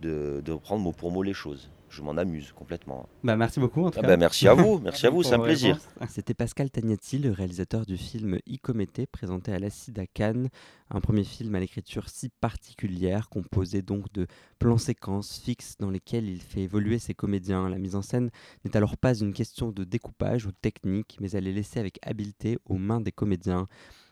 de, 0.00 0.40
de 0.44 0.52
reprendre 0.52 0.82
mot 0.82 0.92
pour 0.92 1.10
mot 1.10 1.22
les 1.22 1.34
choses 1.34 1.70
je 1.90 2.02
m'en 2.02 2.16
amuse 2.16 2.52
complètement. 2.52 3.08
Bah, 3.24 3.36
merci 3.36 3.58
beaucoup. 3.60 3.84
En 3.84 3.90
tout 3.90 3.98
ah 4.02 4.06
bah, 4.06 4.16
merci 4.16 4.46
à 4.46 4.54
vous, 4.54 4.78
merci 4.84 5.06
à 5.06 5.10
vous, 5.10 5.22
c'est 5.22 5.34
un 5.34 5.40
plaisir. 5.40 5.78
C'était 6.08 6.34
Pascal 6.34 6.70
Tagnati, 6.70 7.18
le 7.18 7.32
réalisateur 7.32 7.84
du 7.84 7.96
film 7.96 8.38
Icomété, 8.46 9.06
présenté 9.06 9.52
à 9.52 9.58
l'Acide 9.58 9.98
à 9.98 10.06
Cannes, 10.06 10.48
un 10.90 11.00
premier 11.00 11.24
film 11.24 11.54
à 11.54 11.60
l'écriture 11.60 12.08
si 12.08 12.28
particulière, 12.28 13.28
composé 13.28 13.82
donc 13.82 14.12
de 14.12 14.26
plans 14.58 14.78
séquences 14.78 15.40
fixes 15.40 15.76
dans 15.78 15.90
lesquels 15.90 16.28
il 16.28 16.40
fait 16.40 16.62
évoluer 16.62 16.98
ses 16.98 17.14
comédiens. 17.14 17.68
La 17.68 17.78
mise 17.78 17.96
en 17.96 18.02
scène 18.02 18.30
n'est 18.64 18.76
alors 18.76 18.96
pas 18.96 19.18
une 19.18 19.32
question 19.32 19.72
de 19.72 19.82
découpage 19.82 20.46
ou 20.46 20.52
technique, 20.52 21.18
mais 21.20 21.30
elle 21.32 21.48
est 21.48 21.52
laissée 21.52 21.80
avec 21.80 21.98
habileté 22.02 22.58
aux 22.66 22.78
mains 22.78 23.00
des 23.00 23.12
comédiens. 23.12 23.66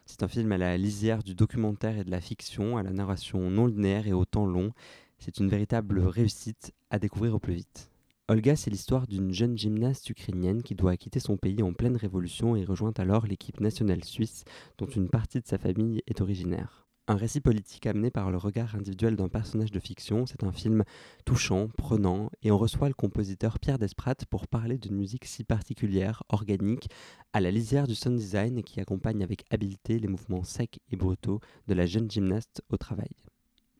C'est 0.04 0.22
un 0.22 0.28
film 0.28 0.50
à 0.52 0.58
la 0.58 0.76
lisière 0.78 1.22
du 1.22 1.34
documentaire 1.34 1.98
et 1.98 2.04
de 2.04 2.10
la 2.10 2.22
fiction, 2.22 2.78
à 2.78 2.82
la 2.82 2.92
narration 2.92 3.50
non 3.50 3.66
linéaire 3.66 4.08
et 4.08 4.14
au 4.14 4.24
temps 4.24 4.46
long. 4.46 4.72
C'est 5.18 5.38
une 5.38 5.48
véritable 5.48 6.00
réussite 6.00 6.72
à 6.90 6.98
découvrir 6.98 7.34
au 7.34 7.38
plus 7.38 7.54
vite. 7.54 7.90
Olga, 8.28 8.56
c'est 8.56 8.70
l'histoire 8.70 9.06
d'une 9.06 9.32
jeune 9.32 9.56
gymnaste 9.56 10.10
ukrainienne 10.10 10.62
qui 10.62 10.74
doit 10.74 10.96
quitter 10.96 11.18
son 11.18 11.36
pays 11.36 11.62
en 11.62 11.72
pleine 11.72 11.96
révolution 11.96 12.56
et 12.56 12.64
rejoint 12.64 12.92
alors 12.98 13.26
l'équipe 13.26 13.60
nationale 13.60 14.04
suisse 14.04 14.44
dont 14.76 14.86
une 14.86 15.08
partie 15.08 15.40
de 15.40 15.46
sa 15.46 15.58
famille 15.58 16.02
est 16.06 16.20
originaire. 16.20 16.86
Un 17.10 17.16
récit 17.16 17.40
politique 17.40 17.86
amené 17.86 18.10
par 18.10 18.30
le 18.30 18.36
regard 18.36 18.74
individuel 18.74 19.16
d'un 19.16 19.30
personnage 19.30 19.72
de 19.72 19.80
fiction, 19.80 20.26
c'est 20.26 20.44
un 20.44 20.52
film 20.52 20.84
touchant, 21.24 21.68
prenant, 21.78 22.30
et 22.42 22.50
on 22.50 22.58
reçoit 22.58 22.88
le 22.88 22.94
compositeur 22.94 23.58
Pierre 23.58 23.78
Desprats 23.78 24.26
pour 24.28 24.46
parler 24.46 24.76
d'une 24.76 24.96
musique 24.96 25.24
si 25.24 25.42
particulière, 25.42 26.22
organique, 26.28 26.90
à 27.32 27.40
la 27.40 27.50
lisière 27.50 27.86
du 27.86 27.94
sound 27.94 28.18
design 28.18 28.62
qui 28.62 28.78
accompagne 28.78 29.22
avec 29.22 29.44
habileté 29.50 29.98
les 29.98 30.08
mouvements 30.08 30.44
secs 30.44 30.80
et 30.90 30.96
brutaux 30.96 31.40
de 31.66 31.72
la 31.72 31.86
jeune 31.86 32.10
gymnaste 32.10 32.60
au 32.68 32.76
travail. 32.76 33.08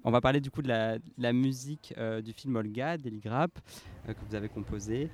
On 0.05 0.13
va 0.13 0.21
parler 0.21 0.41
du 0.41 0.51
coup 0.51 0.63
de 0.63 0.69
la, 0.69 1.33
musique 1.33 1.93
euh, 1.99 2.23
du 2.23 2.33
film 2.33 2.55
Olga 2.55 2.97
d'Eli 2.97 3.19
Grapp 3.19 3.51
euh, 4.09 4.13
que 4.15 4.19
vous 4.29 4.37
avez 4.37 4.49
composé. 4.49 5.11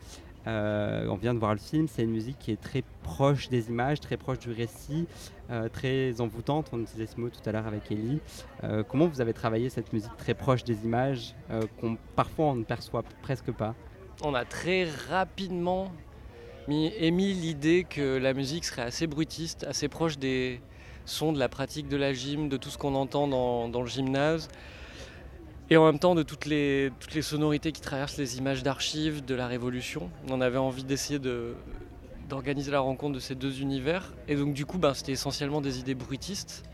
Euh, 0.46 1.06
on 1.08 1.16
vient 1.16 1.32
de 1.32 1.38
voir 1.38 1.52
le 1.54 1.58
film, 1.58 1.88
c'est 1.88 2.02
une 2.02 2.10
musique 2.10 2.38
qui 2.38 2.50
est 2.50 2.60
très 2.60 2.82
proche 3.02 3.48
des 3.48 3.70
images, 3.70 3.98
très 3.98 4.18
proche 4.18 4.38
du 4.40 4.50
récit, 4.50 5.06
très 5.72 6.20
envoûtante. 6.20 6.68
On 6.72 6.82
utilisait 6.82 7.06
ce 7.06 7.18
mot 7.18 7.30
tout 7.30 7.40
à 7.48 7.52
l'heure 7.52 7.66
avec 7.66 7.90
Ellie. 7.90 8.20
comment 8.88 9.06
vous 9.06 9.22
avez 9.22 9.32
travaillé 9.32 9.70
cette 9.70 9.90
musique 9.94 10.14
très 10.18 10.34
proche 10.34 10.64
des 10.64 10.84
images 10.84 11.34
qu'on 11.80 11.96
parfois 12.14 12.46
on 12.46 12.56
ne 12.56 12.64
perçoit 12.64 13.02
presque 13.22 13.52
pas? 13.52 13.74
On 14.22 14.34
a 14.34 14.44
très 14.44 14.84
rapidement 15.08 15.90
émis 16.68 17.32
l'idée 17.32 17.86
que 17.88 18.18
la 18.18 18.34
musique 18.34 18.66
serait 18.66 18.82
assez 18.82 19.06
bruitiste, 19.06 19.64
assez 19.64 19.88
proche 19.88 20.18
des 20.18 20.60
sons 21.04 21.32
de 21.32 21.38
la 21.38 21.48
pratique 21.48 21.88
de 21.88 21.96
la 21.96 22.12
gym, 22.12 22.48
de 22.48 22.56
tout 22.56 22.70
ce 22.70 22.78
qu'on 22.78 22.94
entend 22.94 23.28
dans, 23.28 23.80
le 23.80 23.86
gymnase 23.86 24.48
et 25.70 25.76
en 25.76 25.84
même 25.86 25.98
temps 25.98 26.14
de 26.14 26.22
toutes 26.22 26.46
les, 26.46 26.92
sonorités 27.20 27.72
qui 27.72 27.80
traversent 27.80 28.18
les 28.18 28.38
images 28.38 28.62
d'archives 28.62 29.24
de 29.24 29.34
la 29.34 29.46
Révolution. 29.46 30.10
On 30.30 30.40
avait 30.40 30.58
envie 30.58 30.84
d'essayer 30.84 31.18
de, 31.18 31.54
d'organiser 32.28 32.70
la 32.70 32.80
rencontre 32.80 33.14
de 33.14 33.20
ces 33.20 33.34
deux 33.34 33.60
univers. 33.60 34.12
Et 34.28 34.36
donc 34.36 34.54
du 34.54 34.66
coup, 34.66 34.78
ben, 34.78 34.94
c'était 34.94 35.12
essentiellement 35.12 35.60
des 35.60 35.78
idées 35.78 35.94
bruitistes. 35.94 36.64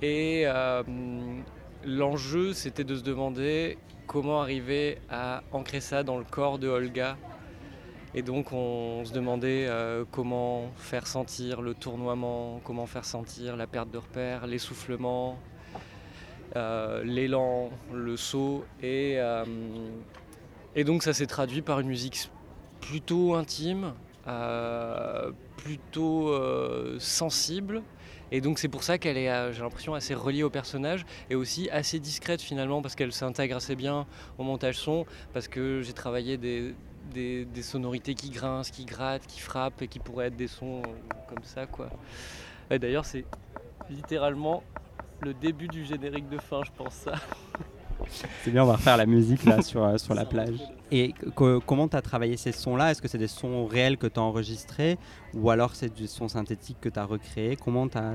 Et 0.00 0.44
euh, 0.46 0.82
l'enjeu, 1.84 2.52
c'était 2.52 2.84
de 2.84 2.94
se 2.94 3.02
demander 3.02 3.78
comment 4.06 4.40
arriver 4.40 4.98
à 5.10 5.42
ancrer 5.52 5.80
ça 5.80 6.02
dans 6.02 6.18
le 6.18 6.24
corps 6.24 6.58
de 6.58 6.68
Olga. 6.68 7.16
Et 8.14 8.22
donc 8.22 8.52
on 8.52 9.04
se 9.04 9.12
demandait 9.12 9.66
euh, 9.68 10.04
comment 10.10 10.70
faire 10.76 11.06
sentir 11.06 11.60
le 11.60 11.74
tournoiement, 11.74 12.60
comment 12.64 12.86
faire 12.86 13.04
sentir 13.04 13.56
la 13.56 13.66
perte 13.66 13.90
de 13.90 13.98
repères, 13.98 14.46
l'essoufflement, 14.46 15.38
euh, 16.56 17.04
l'élan, 17.04 17.70
le 17.92 18.16
saut. 18.16 18.64
Et, 18.82 19.14
euh, 19.18 19.44
et 20.74 20.84
donc 20.84 21.02
ça 21.02 21.12
s'est 21.12 21.26
traduit 21.26 21.60
par 21.60 21.80
une 21.80 21.88
musique 21.88 22.30
plutôt 22.80 23.34
intime, 23.34 23.92
plutôt 25.56 26.34
sensible. 26.98 27.82
Et 28.30 28.42
donc 28.42 28.58
c'est 28.58 28.68
pour 28.68 28.82
ça 28.82 28.98
qu'elle 28.98 29.16
est, 29.16 29.52
j'ai 29.52 29.62
l'impression, 29.62 29.94
assez 29.94 30.14
reliée 30.14 30.42
au 30.42 30.50
personnage 30.50 31.04
et 31.30 31.34
aussi 31.34 31.70
assez 31.70 31.98
discrète 31.98 32.42
finalement 32.42 32.82
parce 32.82 32.94
qu'elle 32.94 33.12
s'intègre 33.12 33.56
assez 33.56 33.74
bien 33.74 34.06
au 34.36 34.44
montage 34.44 34.76
son, 34.76 35.06
parce 35.32 35.48
que 35.48 35.80
j'ai 35.80 35.94
travaillé 35.94 36.36
des, 36.36 36.74
des, 37.08 37.44
des, 37.44 37.62
sonorités 37.62 38.14
qui 38.14 38.30
grincent, 38.30 38.70
qui 38.70 38.84
grattent, 38.84 39.26
qui 39.26 39.40
frappent 39.40 39.82
et 39.82 39.88
qui 39.88 39.98
pourraient 39.98 40.26
être 40.26 40.36
des 40.36 40.48
sons 40.48 40.82
comme 41.28 41.42
ça 41.42 41.66
quoi. 41.66 41.88
Et 42.70 42.78
d'ailleurs 42.78 43.04
c'est 43.04 43.24
littéralement 43.90 44.62
le 45.20 45.34
début 45.34 45.68
du 45.68 45.84
générique 45.84 46.28
de 46.28 46.38
fin, 46.38 46.62
je 46.64 46.70
pense 46.76 46.94
ça. 46.94 47.14
C'est 48.42 48.50
bien, 48.50 48.62
on 48.62 48.66
va 48.66 48.74
refaire 48.74 48.96
la 48.96 49.06
musique 49.06 49.44
là 49.44 49.60
sur, 49.60 49.82
euh, 49.82 49.98
sur 49.98 50.14
la 50.14 50.24
plage. 50.24 50.56
Et 50.90 51.14
comment 51.34 51.88
tu 51.88 51.96
as 51.96 52.02
travaillé 52.02 52.36
ces 52.36 52.52
sons-là? 52.52 52.92
Est-ce 52.92 53.02
que 53.02 53.08
c'est 53.08 53.18
des 53.18 53.28
sons 53.28 53.66
réels 53.66 53.98
que 53.98 54.06
tu 54.06 54.18
as 54.18 54.22
enregistrés 54.22 54.96
ou 55.34 55.50
alors 55.50 55.74
c'est 55.74 55.92
du 55.92 56.06
son 56.06 56.28
synthétique 56.28 56.78
que 56.80 56.88
tu 56.88 56.98
as 56.98 57.04
recréé? 57.04 57.56
Comment 57.56 57.88
tu 57.88 57.98
as, 57.98 58.14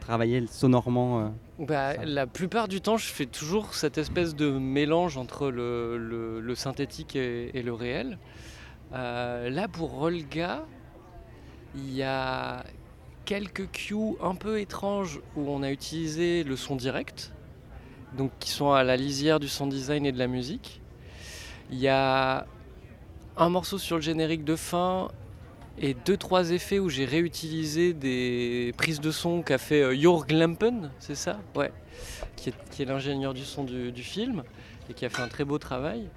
travaillé 0.00 0.46
sonorement 0.46 1.20
euh, 1.20 1.28
bah, 1.58 2.04
La 2.04 2.26
plupart 2.26 2.68
du 2.68 2.80
temps, 2.80 2.96
je 2.96 3.06
fais 3.06 3.26
toujours 3.26 3.74
cette 3.74 3.98
espèce 3.98 4.34
de 4.34 4.50
mélange 4.50 5.16
entre 5.16 5.50
le, 5.50 5.98
le, 5.98 6.54
synthétique 6.54 7.16
et, 7.16 7.62
le 7.62 7.72
réel. 7.72 8.18
Euh, 8.92 9.50
là, 9.50 9.68
pour 9.68 10.00
Olga, 10.00 10.64
il 11.74 11.94
y 11.94 12.02
a 12.02 12.64
quelques 13.24 13.70
cues 13.70 14.16
un 14.22 14.34
peu 14.34 14.60
étranges 14.60 15.20
où 15.36 15.50
on 15.50 15.62
a 15.62 15.70
utilisé 15.70 16.44
le 16.44 16.56
son 16.56 16.76
direct, 16.76 17.32
donc 18.16 18.30
qui 18.38 18.50
sont 18.50 18.72
à 18.72 18.84
la 18.84 18.96
lisière 18.96 19.40
du 19.40 19.48
son 19.48 19.66
design 19.66 20.06
et 20.06 20.12
de 20.12 20.18
la 20.18 20.28
musique. 20.28 20.80
Il 21.70 21.78
y 21.78 21.88
a 21.88 22.46
un 23.36 23.48
morceau 23.48 23.78
sur 23.78 23.96
le 23.96 24.02
générique 24.02 24.44
de 24.44 24.56
fin 24.56 25.08
et 25.78 25.94
deux 25.94 26.16
trois 26.16 26.50
effets 26.50 26.78
où 26.78 26.88
j'ai 26.88 27.04
réutilisé 27.04 27.92
des 27.92 28.72
prises 28.76 29.00
de 29.00 29.10
son 29.10 29.42
qu'a 29.42 29.58
fait 29.58 29.82
euh, 29.82 29.94
Jörg 29.94 30.30
Lampen, 30.30 30.90
c'est 30.98 31.14
ça? 31.14 31.38
Ouais, 31.54 31.72
qui 32.36 32.50
est, 32.50 32.84
l'ingénieur 32.84 33.34
du 33.34 33.44
son 33.44 33.64
du, 33.64 34.02
film 34.02 34.42
et 34.88 34.94
qui 34.94 35.04
a 35.04 35.10
fait 35.10 35.22
un 35.22 35.28
très 35.28 35.44
beau 35.44 35.58
travail. 35.58 36.08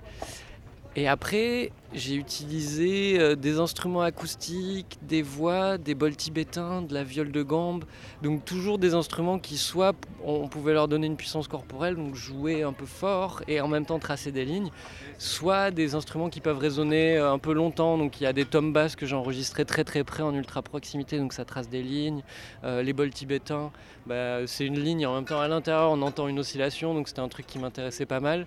Et 0.99 1.07
après, 1.07 1.71
j'ai 1.93 2.15
utilisé 2.15 3.21
euh, 3.21 3.37
des 3.37 3.57
instruments 3.57 4.01
acoustiques, 4.01 4.97
des 5.01 5.21
voix, 5.21 5.77
des 5.77 5.95
bols 5.95 6.17
tibétains, 6.17 6.81
de 6.81 6.93
la 6.93 7.05
viole 7.05 7.31
de 7.31 7.41
gambe. 7.41 7.85
Donc 8.21 8.43
toujours 8.43 8.79
des 8.79 8.93
instruments 8.95 9.39
qui 9.39 9.57
soit 9.57 9.95
on 10.25 10.49
pouvait 10.49 10.73
leur 10.73 10.89
donner 10.89 11.07
une 11.07 11.15
puissance 11.15 11.47
corporelle, 11.47 11.95
donc 11.95 12.15
jouer 12.15 12.63
un 12.63 12.73
peu 12.73 12.85
fort 12.85 13.41
et 13.47 13.61
en 13.61 13.69
même 13.69 13.85
temps 13.85 13.97
tracer 13.97 14.33
des 14.33 14.43
lignes, 14.43 14.71
soit 15.17 15.71
des 15.71 15.95
instruments 15.95 16.29
qui 16.29 16.41
peuvent 16.41 16.57
résonner 16.57 17.17
euh, 17.17 17.31
un 17.31 17.39
peu 17.39 17.53
longtemps. 17.53 17.97
Donc 17.97 18.19
il 18.19 18.25
y 18.25 18.27
a 18.27 18.33
des 18.33 18.43
tomes 18.43 18.73
basses 18.73 18.97
que 18.97 19.05
j'ai 19.05 19.15
enregistrés 19.15 19.63
très 19.63 19.85
très 19.85 20.03
près 20.03 20.23
en 20.23 20.35
ultra 20.35 20.61
proximité, 20.61 21.17
donc 21.17 21.31
ça 21.31 21.45
trace 21.45 21.69
des 21.69 21.81
lignes. 21.81 22.23
Euh, 22.65 22.83
les 22.83 22.91
bols 22.91 23.11
tibétains, 23.11 23.71
bah, 24.05 24.45
c'est 24.47 24.65
une 24.65 24.77
ligne 24.77 24.99
et 24.99 25.05
en 25.05 25.15
même 25.15 25.23
temps 25.23 25.39
à 25.39 25.47
l'intérieur 25.47 25.91
on 25.91 26.01
entend 26.01 26.27
une 26.27 26.39
oscillation, 26.39 26.93
donc 26.93 27.07
c'était 27.07 27.21
un 27.21 27.29
truc 27.29 27.47
qui 27.47 27.57
m'intéressait 27.57 28.05
pas 28.05 28.19
mal. 28.19 28.45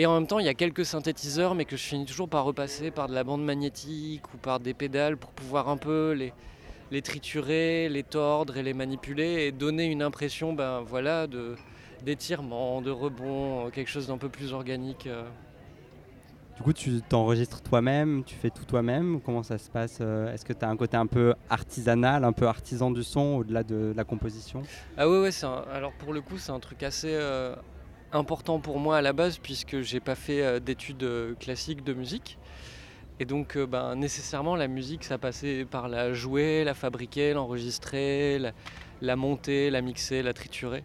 Et 0.00 0.06
en 0.06 0.14
même 0.14 0.26
temps, 0.26 0.38
il 0.38 0.46
y 0.46 0.48
a 0.48 0.54
quelques 0.54 0.86
synthétiseurs, 0.86 1.54
mais 1.54 1.66
que 1.66 1.76
je 1.76 1.82
finis 1.82 2.06
toujours 2.06 2.26
par 2.26 2.44
repasser 2.44 2.90
par 2.90 3.06
de 3.06 3.12
la 3.12 3.22
bande 3.22 3.44
magnétique 3.44 4.22
ou 4.32 4.38
par 4.38 4.58
des 4.58 4.72
pédales 4.72 5.18
pour 5.18 5.30
pouvoir 5.32 5.68
un 5.68 5.76
peu 5.76 6.12
les, 6.12 6.32
les 6.90 7.02
triturer, 7.02 7.90
les 7.90 8.02
tordre 8.02 8.56
et 8.56 8.62
les 8.62 8.72
manipuler 8.72 9.44
et 9.44 9.52
donner 9.52 9.84
une 9.84 10.00
impression 10.00 10.54
ben, 10.54 10.80
voilà, 10.80 11.26
de, 11.26 11.54
d'étirement, 12.02 12.80
de 12.80 12.90
rebond, 12.90 13.68
quelque 13.68 13.90
chose 13.90 14.06
d'un 14.06 14.16
peu 14.16 14.30
plus 14.30 14.54
organique. 14.54 15.06
Euh. 15.06 15.22
Du 16.56 16.62
coup, 16.62 16.72
tu 16.72 17.02
t'enregistres 17.06 17.60
toi-même, 17.60 18.24
tu 18.24 18.36
fais 18.36 18.48
tout 18.48 18.64
toi-même 18.64 19.20
Comment 19.20 19.42
ça 19.42 19.58
se 19.58 19.68
passe 19.68 19.98
euh? 20.00 20.32
Est-ce 20.32 20.46
que 20.46 20.54
tu 20.54 20.64
as 20.64 20.70
un 20.70 20.78
côté 20.78 20.96
un 20.96 21.06
peu 21.06 21.34
artisanal, 21.50 22.24
un 22.24 22.32
peu 22.32 22.46
artisan 22.46 22.90
du 22.90 23.02
son 23.02 23.36
au-delà 23.36 23.64
de 23.64 23.92
la 23.94 24.04
composition? 24.04 24.62
Ah 24.96 25.06
ouais, 25.10 25.20
ouais 25.20 25.30
alors 25.70 25.92
pour 25.92 26.14
le 26.14 26.22
coup, 26.22 26.38
c'est 26.38 26.52
un 26.52 26.60
truc 26.60 26.82
assez, 26.84 27.12
euh, 27.12 27.54
important 28.12 28.58
pour 28.58 28.78
moi 28.78 28.98
à 28.98 29.02
la 29.02 29.12
base 29.12 29.38
puisque 29.38 29.80
j'ai 29.80 30.00
pas 30.00 30.14
fait 30.14 30.42
euh, 30.42 30.60
d'études 30.60 31.02
euh, 31.02 31.34
classiques 31.34 31.84
de 31.84 31.94
musique. 31.94 32.38
Et 33.18 33.24
donc 33.24 33.56
euh, 33.56 33.66
ben, 33.66 33.94
nécessairement 33.96 34.56
la 34.56 34.68
musique 34.68 35.04
ça 35.04 35.18
passait 35.18 35.64
par 35.64 35.88
la 35.88 36.12
jouer, 36.12 36.64
la 36.64 36.74
fabriquer, 36.74 37.32
l'enregistrer, 37.32 38.40
la, 39.00 39.16
monter, 39.16 39.70
la 39.70 39.82
mixer, 39.82 40.22
la 40.22 40.32
triturer. 40.32 40.84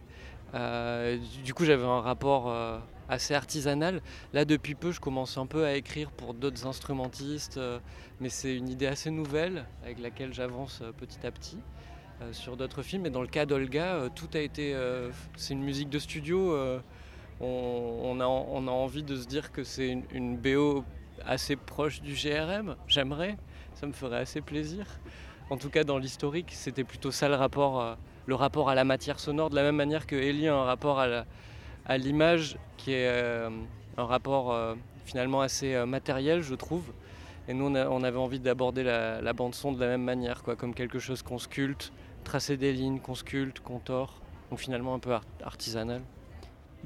du 1.44 1.54
coup 1.54 1.66
j'avais 1.66 1.86
un 1.86 2.02
rapport 2.02 2.54
assez 3.08 3.34
artisanal. 3.34 4.02
Là, 4.34 4.46
depuis 4.46 4.74
peu, 4.74 4.92
je 4.92 5.00
commence 5.00 5.38
un 5.38 5.46
peu 5.46 5.66
à 5.66 5.76
écrire 5.76 6.12
pour 6.12 6.34
d'autres 6.34 6.66
instrumentistes, 6.66 7.60
mais 8.20 8.30
c'est 8.30 8.56
une 8.56 8.70
idée 8.70 8.88
assez 8.88 9.12
nouvelle 9.12 9.66
avec 9.84 10.00
laquelle 10.00 10.34
j'avance 10.34 10.82
petit 10.98 11.26
à 11.26 11.32
petit 11.32 11.58
sur 12.32 12.58
d'autres 12.58 12.84
films. 12.84 13.06
Et 13.06 13.10
dans 13.10 13.22
le 13.22 13.28
cas 13.28 13.46
d'Olga, 13.46 14.10
tout 14.16 14.30
a 14.34 14.40
été. 14.40 14.76
c'est 15.36 15.54
une 15.54 15.64
musique 15.64 15.90
de 15.90 16.00
studio. 16.00 16.56
On, 17.42 18.20
a, 18.20 18.26
envie 18.26 19.04
de 19.04 19.16
se 19.16 19.28
dire 19.28 19.52
que 19.52 19.64
c'est 19.64 19.98
une, 20.12 20.38
BO 20.38 20.84
assez 21.26 21.56
proche 21.56 22.02
du 22.02 22.14
GRM. 22.14 22.76
J'aimerais, 22.88 23.38
ça 23.74 23.88
me 23.88 23.94
ferait 23.94 24.20
assez 24.20 24.42
plaisir. 24.42 24.86
En 25.50 25.58
tout 25.58 25.70
cas, 25.70 25.84
dans 25.84 25.98
l'historique, 25.98 26.52
c'était 26.52 26.84
plutôt 26.84 27.12
ça 27.12 27.28
le 27.28 27.36
rapport, 27.36 27.98
le 28.26 28.36
rapport 28.36 28.70
à 28.70 28.76
la 28.76 28.84
matière 28.84 29.20
sonore, 29.20 29.50
de 29.50 29.56
la 29.56 29.64
même 29.64 29.76
manière 29.76 30.08
que 30.08 30.16
Ellie 30.16 30.48
a 30.48 30.56
un 30.56 30.64
rapport 30.64 31.00
à 31.00 31.98
l'image 31.98 32.58
qui 32.78 32.94
est 32.94 33.08
euh, 33.08 33.50
un 33.98 34.06
rapport 34.06 34.52
euh, 34.52 34.76
finalement 35.06 35.42
assez 35.42 35.74
euh, 35.74 35.86
matériel, 35.86 36.42
je 36.42 36.56
trouve. 36.56 36.94
Et 37.48 37.54
nous, 37.54 37.66
on, 37.66 38.04
avait 38.04 38.18
envie 38.18 38.40
d'aborder 38.40 38.84
la, 38.84 39.34
bande-son 39.34 39.72
de 39.72 39.80
la 39.80 39.88
même 39.88 40.04
manière, 40.04 40.42
quoi, 40.42 40.56
comme 40.56 40.74
quelque 40.74 40.98
chose 40.98 41.22
qu'on 41.22 41.38
sculpte, 41.38 41.94
tracer 42.24 42.58
des 42.58 42.74
lignes, 42.74 43.00
qu'on 43.00 43.14
sculpte, 43.14 43.60
qu'on 43.60 43.78
tord, 43.78 44.20
donc 44.50 44.58
finalement 44.58 44.96
un 44.96 45.00
peu 45.00 45.12
artisanal. 45.44 46.02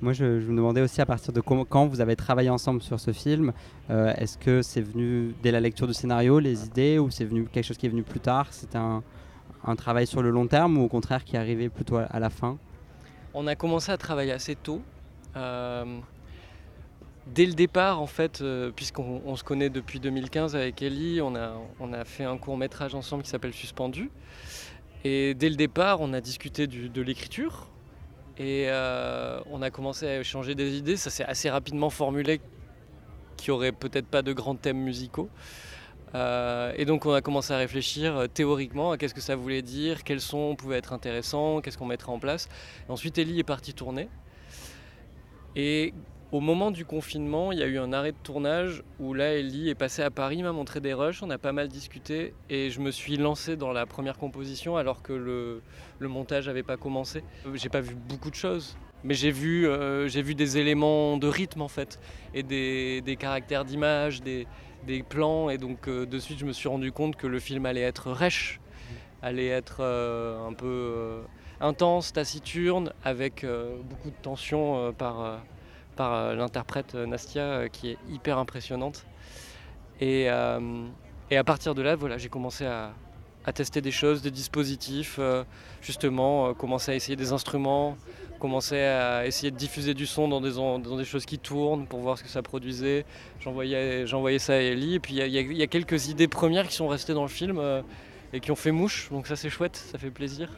Moi, 0.02 0.14
je, 0.14 0.24
me 0.24 0.56
demandais 0.56 0.82
aussi 0.82 1.02
à 1.02 1.06
partir 1.06 1.34
de 1.34 1.42
quand 1.42 1.88
vous 1.88 2.02
avez 2.02 2.16
travaillé 2.16 2.50
ensemble 2.50 2.82
sur 2.82 3.00
ce 3.00 3.12
film, 3.12 3.52
est-ce 3.90 4.38
que 4.38 4.62
c'est 4.62 4.82
venu 4.82 5.34
dès 5.44 5.52
la 5.52 5.60
lecture 5.60 5.88
du 5.88 5.94
scénario, 5.94 6.40
les 6.40 6.66
idées, 6.66 7.00
ou 7.00 7.10
c'est 7.10 7.26
venu 7.26 7.46
quelque 7.46 7.66
chose 7.66 7.78
qui 7.78 7.86
est 7.86 7.90
venu 7.90 8.04
plus 8.04 8.20
tard 8.20 8.48
C'était 8.52 8.78
un, 8.78 9.04
un, 9.66 9.76
travail 9.76 10.08
sur 10.08 10.22
le 10.22 10.30
long 10.30 10.48
terme 10.48 10.78
ou 10.78 10.86
au 10.86 10.88
contraire 10.88 11.24
qui 11.26 11.36
est 11.36 11.40
arrivé 11.40 11.70
plutôt 11.70 11.98
à 11.98 12.20
la 12.20 12.30
fin? 12.30 12.58
On 13.34 13.46
a 13.48 13.56
commencé 13.56 13.92
à 13.92 13.98
travailler 13.98 14.32
assez 14.32 14.56
tôt. 14.56 14.82
Euh, 15.36 16.00
dès 17.28 17.46
le 17.46 17.54
départ, 17.54 18.02
en 18.02 18.08
fait, 18.08 18.42
euh, 18.42 18.72
puisqu'on 18.76 19.36
se 19.36 19.44
connaît 19.44 19.70
depuis 19.70 20.00
2015 20.00 20.56
avec 20.56 20.82
Ellie, 20.82 21.22
on 21.22 21.36
a, 21.36 21.54
on 21.80 21.94
a 21.94 22.06
fait 22.06 22.24
un 22.24 22.38
court 22.38 22.58
métrage 22.58 22.96
ensemble 22.96 23.24
qui 23.24 23.30
s'appelle 23.30 23.54
Suspendu. 23.54 24.10
Et 25.04 25.34
dès 25.36 25.50
le 25.50 25.56
départ, 25.56 26.02
on 26.02 26.12
a 26.14 26.22
discuté 26.22 26.68
de 26.68 27.02
l'écriture. 27.02 27.68
Et 28.40 28.68
euh, 28.70 29.42
on 29.52 29.62
a 29.62 29.70
commencé 29.70 30.08
à 30.08 30.20
échanger 30.20 30.56
des 30.56 30.78
idées. 30.78 30.96
Ça 30.96 31.10
s'est 31.10 31.26
assez 31.26 31.50
rapidement 31.50 31.90
formulé 31.90 32.40
qu'il 33.36 33.52
n'y 33.52 33.58
aurait 33.58 33.74
peut-être 33.74 34.08
pas 34.08 34.22
de 34.22 34.32
grands 34.32 34.56
thèmes 34.56 34.80
musicaux. 34.80 35.30
Euh, 36.16 36.74
et 36.76 36.86
donc 36.86 37.06
on 37.06 37.14
a 37.14 37.22
commencé 37.22 37.54
à 37.54 37.58
réfléchir 37.58 38.16
euh, 38.16 38.28
théoriquement 38.28 38.92
à 38.92 38.98
qu'est-ce 38.98 39.14
que 39.14 39.22
ça 39.22 39.36
voulait 39.36 39.62
dire, 39.62 40.04
quels 40.04 40.22
sons 40.22 40.56
pouvaient 40.56 40.78
être 40.78 40.94
intéressants, 40.94 41.62
qu'est-ce 41.62 41.78
qu'on 41.78 41.86
mettrait 41.86 42.12
en 42.12 42.18
place. 42.18 42.50
ensuite 42.88 43.20
Ellie 43.20 43.40
est 43.40 43.44
partie 43.44 43.76
tourner. 43.76 44.10
Et 45.56 45.94
au 46.32 46.40
moment 46.40 46.72
du 46.72 46.86
confinement, 46.86 47.52
il 47.52 47.60
y 47.60 47.64
a 47.64 47.68
eu 47.68 47.78
un 47.78 47.94
arrêt 47.94 48.12
de 48.12 48.18
tournage 48.24 48.84
où 49.00 49.14
là 49.14 49.34
Ellie 49.36 49.70
est 49.70 49.76
passée 49.76 50.02
à 50.02 50.10
Paris, 50.10 50.42
m'a 50.42 50.52
montré 50.52 50.80
des 50.80 50.94
rushs, 50.94 51.22
on 51.22 51.30
a 51.30 51.38
pas 51.38 51.52
mal 51.52 51.68
discuté 51.68 52.34
et 52.50 52.72
je 52.72 52.80
me 52.80 52.90
suis 52.90 53.18
lancé 53.18 53.56
dans 53.56 53.72
la 53.72 53.86
première 53.86 54.18
composition 54.18 54.78
alors 54.78 55.04
que 55.04 55.14
le, 55.14 55.62
montage 56.08 56.48
n'avait 56.48 56.64
pas 56.64 56.78
commencé. 56.78 57.24
J'ai 57.54 57.70
pas 57.70 57.82
vu 57.82 57.96
beaucoup 57.96 58.30
de 58.30 58.36
choses. 58.36 58.78
Mais 59.04 59.14
j'ai 59.14 59.32
vu, 59.32 59.68
euh, 59.68 60.10
des 60.10 60.58
éléments 60.58 61.18
de 61.18 61.28
rythme 61.28 61.62
en 61.62 61.68
fait, 61.68 62.00
et 62.34 62.44
des, 62.44 63.18
caractères 63.18 63.64
d'image, 63.64 64.22
des, 64.22 64.46
plans 65.08 65.50
et 65.50 65.58
donc 65.58 65.88
euh, 65.88 66.06
de 66.06 66.20
suite 66.20 66.40
je 66.40 66.46
me 66.46 66.52
suis 66.52 66.68
rendu 66.68 66.92
compte 66.92 67.16
que 67.16 67.28
le 67.28 67.40
film 67.40 67.66
allait 67.66 67.82
être 67.82 68.12
rêche, 68.12 68.60
allait 69.22 69.48
être 69.48 69.78
euh, 69.80 70.48
un 70.48 70.54
peu 70.54 70.66
euh, 70.68 71.22
intense, 71.62 72.12
taciturne, 72.12 72.92
avec 73.04 73.46
beaucoup 73.90 74.10
de 74.10 74.22
tension 74.22 74.94
par, 74.98 75.40
par 75.96 76.36
l'interprète 76.36 76.96
Nastia 76.96 77.70
qui 77.70 77.92
est 77.92 77.98
hyper 78.10 78.38
impressionnante. 78.38 79.06
Et, 80.02 80.28
et 81.32 81.38
à 81.38 81.44
partir 81.44 81.76
de 81.76 81.82
là, 81.82 81.96
voilà, 81.96 82.18
j'ai 82.18 82.30
commencé 82.30 82.66
à, 82.66 82.94
à, 83.50 83.54
tester 83.54 83.82
des 83.82 83.92
choses, 83.92 84.22
des 84.22 84.32
dispositifs, 84.32 85.20
justement, 85.82 86.54
commencer 86.54 86.92
à 86.92 86.96
essayer 86.96 87.16
des 87.16 87.32
instruments, 87.34 87.98
commençais 88.40 88.86
à 88.86 89.28
essayer 89.28 89.52
de 89.52 89.58
diffuser 89.58 89.94
du 89.94 90.08
son 90.08 90.28
dans 90.28 90.42
des, 90.42 90.54
dans 90.54 90.80
des 90.80 91.06
choses 91.06 91.26
qui 91.26 91.38
tournent 91.38 91.86
pour 91.86 92.00
voir 92.00 92.18
ce 92.18 92.24
que 92.24 92.30
ça 92.30 92.42
produisait. 92.42 93.06
J'envoyais 93.42 94.40
ça 94.40 94.54
à 94.54 94.58
Ellie. 94.58 94.96
Et 94.96 95.00
puis 95.00 95.16
il 95.16 95.28
y, 95.28 95.58
y, 95.58 95.62
a 95.62 95.68
quelques 95.68 96.08
idées 96.08 96.28
premières 96.28 96.68
qui 96.68 96.76
sont 96.76 96.88
restées 96.88 97.14
dans 97.14 97.22
le 97.22 97.30
film 97.30 97.60
euh, 97.60 97.82
et 98.34 98.40
qui 98.40 98.50
ont 98.52 98.56
fait 98.56 98.72
mouche. 98.72 99.10
Donc 99.12 99.28
ça 99.28 99.36
c'est 99.36 99.50
chouette, 99.50 99.76
ça 99.76 100.00
fait 100.00 100.10
plaisir. 100.10 100.50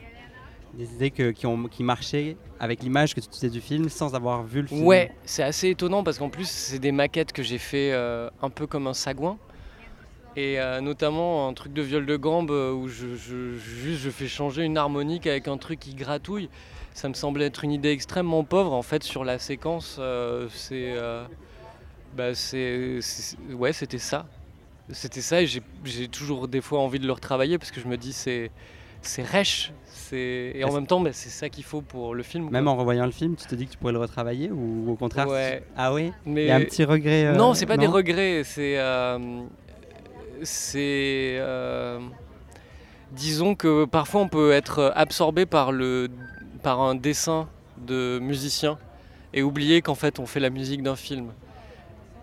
Des 0.74 0.86
idées 0.94 1.12
que, 1.12 1.32
qui, 1.32 1.46
ont, 1.48 1.66
qui 1.66 1.84
marchaient 1.84 2.38
avec 2.58 2.82
l'image 2.82 3.14
que 3.14 3.20
tu 3.20 3.28
disais 3.28 3.50
du 3.50 3.60
film 3.60 3.90
sans 3.90 4.16
avoir 4.16 4.44
vu 4.44 4.62
le 4.62 4.68
film. 4.68 4.86
Ouais, 4.86 5.12
c'est 5.26 5.44
assez 5.44 5.70
étonnant 5.70 6.02
parce 6.02 6.18
qu'en 6.18 6.30
plus 6.30 6.48
c'est 6.48 6.80
des 6.80 6.94
maquettes 6.94 7.34
que 7.34 7.44
j'ai 7.44 7.58
fait 7.58 7.92
euh, 7.92 8.30
un 8.42 8.50
peu 8.50 8.68
comme 8.68 8.88
un 8.88 8.94
sagouin. 8.94 9.38
Et 10.36 10.60
euh, 10.60 10.80
notamment 10.82 11.48
un 11.48 11.54
truc 11.54 11.74
de 11.74 11.82
viol 11.82 12.06
de 12.06 12.16
gambe 12.16 12.52
où 12.52 12.88
je, 12.88 13.16
je, 13.16 13.58
juste 13.58 14.02
je 14.02 14.10
fais 14.10 14.28
changer 14.28 14.64
une 14.64 14.78
harmonique 14.78 15.28
avec 15.28 15.48
un 15.48 15.58
truc 15.58 15.80
qui 15.80 15.94
gratouille 15.94 16.50
ça 16.94 17.10
me 17.10 17.14
semblait 17.14 17.46
être 17.46 17.64
une 17.64 17.72
idée 17.72 17.92
extrêmement 17.92 18.44
pauvre 18.44 18.74
en 18.74 18.82
fait 18.82 19.04
sur 19.04 19.24
la 19.24 19.40
séquence. 19.40 19.98
Euh, 20.00 20.48
c'est, 20.54 20.94
euh, 20.96 21.24
bah, 22.16 22.34
c'est, 22.34 23.00
ouais, 23.52 23.74
c'était 23.74 23.98
ça. 23.98 24.26
C'était 24.90 25.22
ça 25.22 25.42
et 25.42 25.48
j'ai 25.48 26.08
toujours 26.10 26.48
des 26.48 26.60
fois 26.60 26.80
envie 26.80 27.00
de 27.00 27.08
le 27.08 27.14
retravailler 27.14 27.58
parce 27.58 27.72
que 27.72 27.80
je 27.80 27.88
me 27.88 27.96
dis 27.96 28.12
c'est 28.12 28.52
c'est 29.02 29.24
rêche. 29.24 29.72
Et 30.14 30.62
en 30.66 30.74
même 30.74 30.86
temps, 30.86 31.00
bah, 31.00 31.12
c'est 31.14 31.30
ça 31.30 31.48
qu'il 31.48 31.64
faut 31.64 31.82
pour 31.82 32.14
le 32.14 32.24
film. 32.24 32.50
Même 32.50 32.68
en 32.68 32.76
revoyant 32.76 33.06
le 33.06 33.14
film, 33.14 33.38
tu 33.38 33.46
te 33.46 33.56
dis 33.56 33.66
que 33.66 33.72
tu 33.72 33.78
pourrais 33.78 33.94
le 33.94 34.00
retravailler 34.00 34.52
ou 34.52 34.92
au 34.92 34.96
contraire 34.96 35.30
ouais. 35.30 35.64
Ah 35.78 35.94
oui? 35.94 36.12
Mais... 36.26 36.44
Il 36.44 36.48
y 36.48 36.52
a 36.52 36.58
un 36.58 36.62
petit 36.62 36.84
regret 36.84 37.28
euh, 37.28 37.36
Non, 37.36 37.54
c'est 37.54 37.66
pas 37.66 37.78
des 37.78 37.88
regrets. 37.88 38.44
C'est. 38.44 38.78
C'est. 40.44 41.42
disons 43.12 43.56
que 43.56 43.86
parfois 43.86 44.22
on 44.22 44.28
peut 44.28 44.52
être 44.52 44.92
absorbé 44.96 45.46
par 45.46 45.72
le 45.72 46.10
par 46.64 46.80
un 46.82 46.96
dessin 46.96 47.48
de 47.78 48.20
musicien 48.20 48.78
et 49.34 49.44
oublier 49.44 49.82
qu'en 49.82 49.96
fait 49.96 50.20
on 50.20 50.26
fait 50.26 50.40
la 50.40 50.50
musique 50.50 50.84
d'un 50.84 50.96
film. 50.96 51.32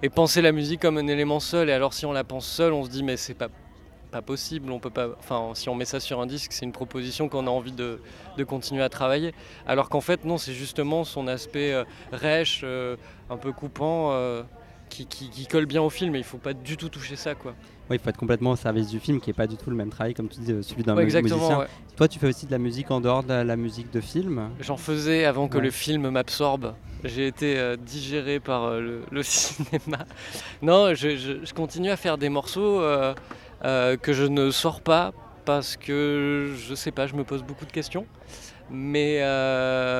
Et 0.03 0.11
penser 0.11 0.43
la 0.43 0.53
musique 0.53 0.81
comme 0.81 0.97
un 0.97 1.09
élément 1.09 1.41
seul, 1.41 1.69
et 1.71 1.73
alors 1.73 1.93
si 1.93 2.07
on 2.07 2.13
la 2.13 2.23
pense 2.23 2.47
seule, 2.47 2.73
on 2.73 2.85
se 2.85 2.91
dit 2.91 3.03
mais 3.03 3.17
c'est 3.17 3.35
pas, 3.35 3.49
pas 4.13 4.23
possible, 4.23 4.71
on 4.71 4.79
peut 4.79 4.91
pas. 4.91 5.09
Enfin, 5.19 5.51
si 5.55 5.69
on 5.69 5.75
met 5.75 5.85
ça 5.85 6.01
sur 6.01 6.21
un 6.21 6.27
disque, 6.27 6.53
c'est 6.53 6.65
une 6.65 6.73
proposition 6.73 7.29
qu'on 7.29 7.47
a 7.47 7.51
envie 7.51 7.73
de, 7.73 8.01
de, 8.37 8.45
continuer 8.45 8.83
à 8.83 8.89
travailler. 8.89 9.35
Alors 9.67 9.89
qu'en 9.89 10.01
fait, 10.01 10.25
non, 10.25 10.39
c'est 10.39 10.55
justement 10.55 11.03
son 11.03 11.27
aspect 11.27 11.73
euh, 11.73 11.85
rêche, 12.13 12.61
euh, 12.65 12.97
un 13.29 13.37
peu 13.37 13.53
coupant, 13.53 14.13
euh, 14.13 14.43
qui, 14.89 15.07
qui, 15.07 15.47
colle 15.47 15.67
bien 15.67 15.83
au 15.83 15.91
film, 15.91 16.15
et 16.15 16.19
il 16.19 16.25
faut 16.25 16.39
pas 16.39 16.55
du 16.55 16.77
tout 16.77 16.89
toucher 16.89 17.17
ça, 17.17 17.35
quoi. 17.35 17.55
Oui, 17.91 17.97
il 17.97 17.99
faut 18.01 18.11
être 18.11 18.19
complètement 18.19 18.51
au 18.51 18.57
service 18.57 18.89
du 18.89 19.01
film, 19.01 19.19
qui 19.19 19.31
n'est 19.31 19.35
pas 19.35 19.47
du 19.47 19.57
tout 19.57 19.71
le 19.71 19.77
même 19.77 19.89
travail, 19.89 20.13
comme 20.13 20.29
tu 20.29 20.41
dis, 20.41 20.53
euh, 20.53 20.63
celui 20.63 20.83
d'un 20.83 20.95
musicien. 20.95 21.67
Toi, 21.97 22.07
tu 22.07 22.19
fais 22.19 22.27
aussi 22.27 22.45
de 22.45 22.51
la 22.51 22.59
musique 22.59 22.91
en 22.91 23.01
dehors 23.01 23.23
de 23.23 23.33
la, 23.33 23.57
musique 23.57 23.91
de 23.91 24.01
film 24.01 24.51
J'en 24.61 24.77
faisais 24.77 25.25
avant 25.25 25.49
que 25.49 25.59
le 25.59 25.71
film 25.71 26.11
m'absorbe. 26.11 26.75
J'ai 27.05 27.29
été 27.29 27.59
euh, 27.59 27.77
digéré 27.77 28.41
par 28.41 28.65
euh, 28.65 29.03
le, 29.11 29.23
cinéma. 29.23 30.05
Non, 30.61 30.95
je, 30.95 31.53
continue 31.55 31.91
à 31.91 31.97
faire 31.97 32.19
des 32.19 32.29
morceaux 32.29 32.83
que 33.63 34.13
je 34.13 34.25
ne 34.25 34.51
sors 34.51 34.81
pas 34.81 35.13
parce 35.45 35.79
que 35.79 36.53
je 36.59 36.75
sais 36.75 36.91
pas, 36.91 37.07
je 37.07 37.15
me 37.15 37.25
pose 37.25 37.43
beaucoup 37.43 37.65
de 37.65 37.73
questions. 37.73 38.07
Mais, 38.71 39.23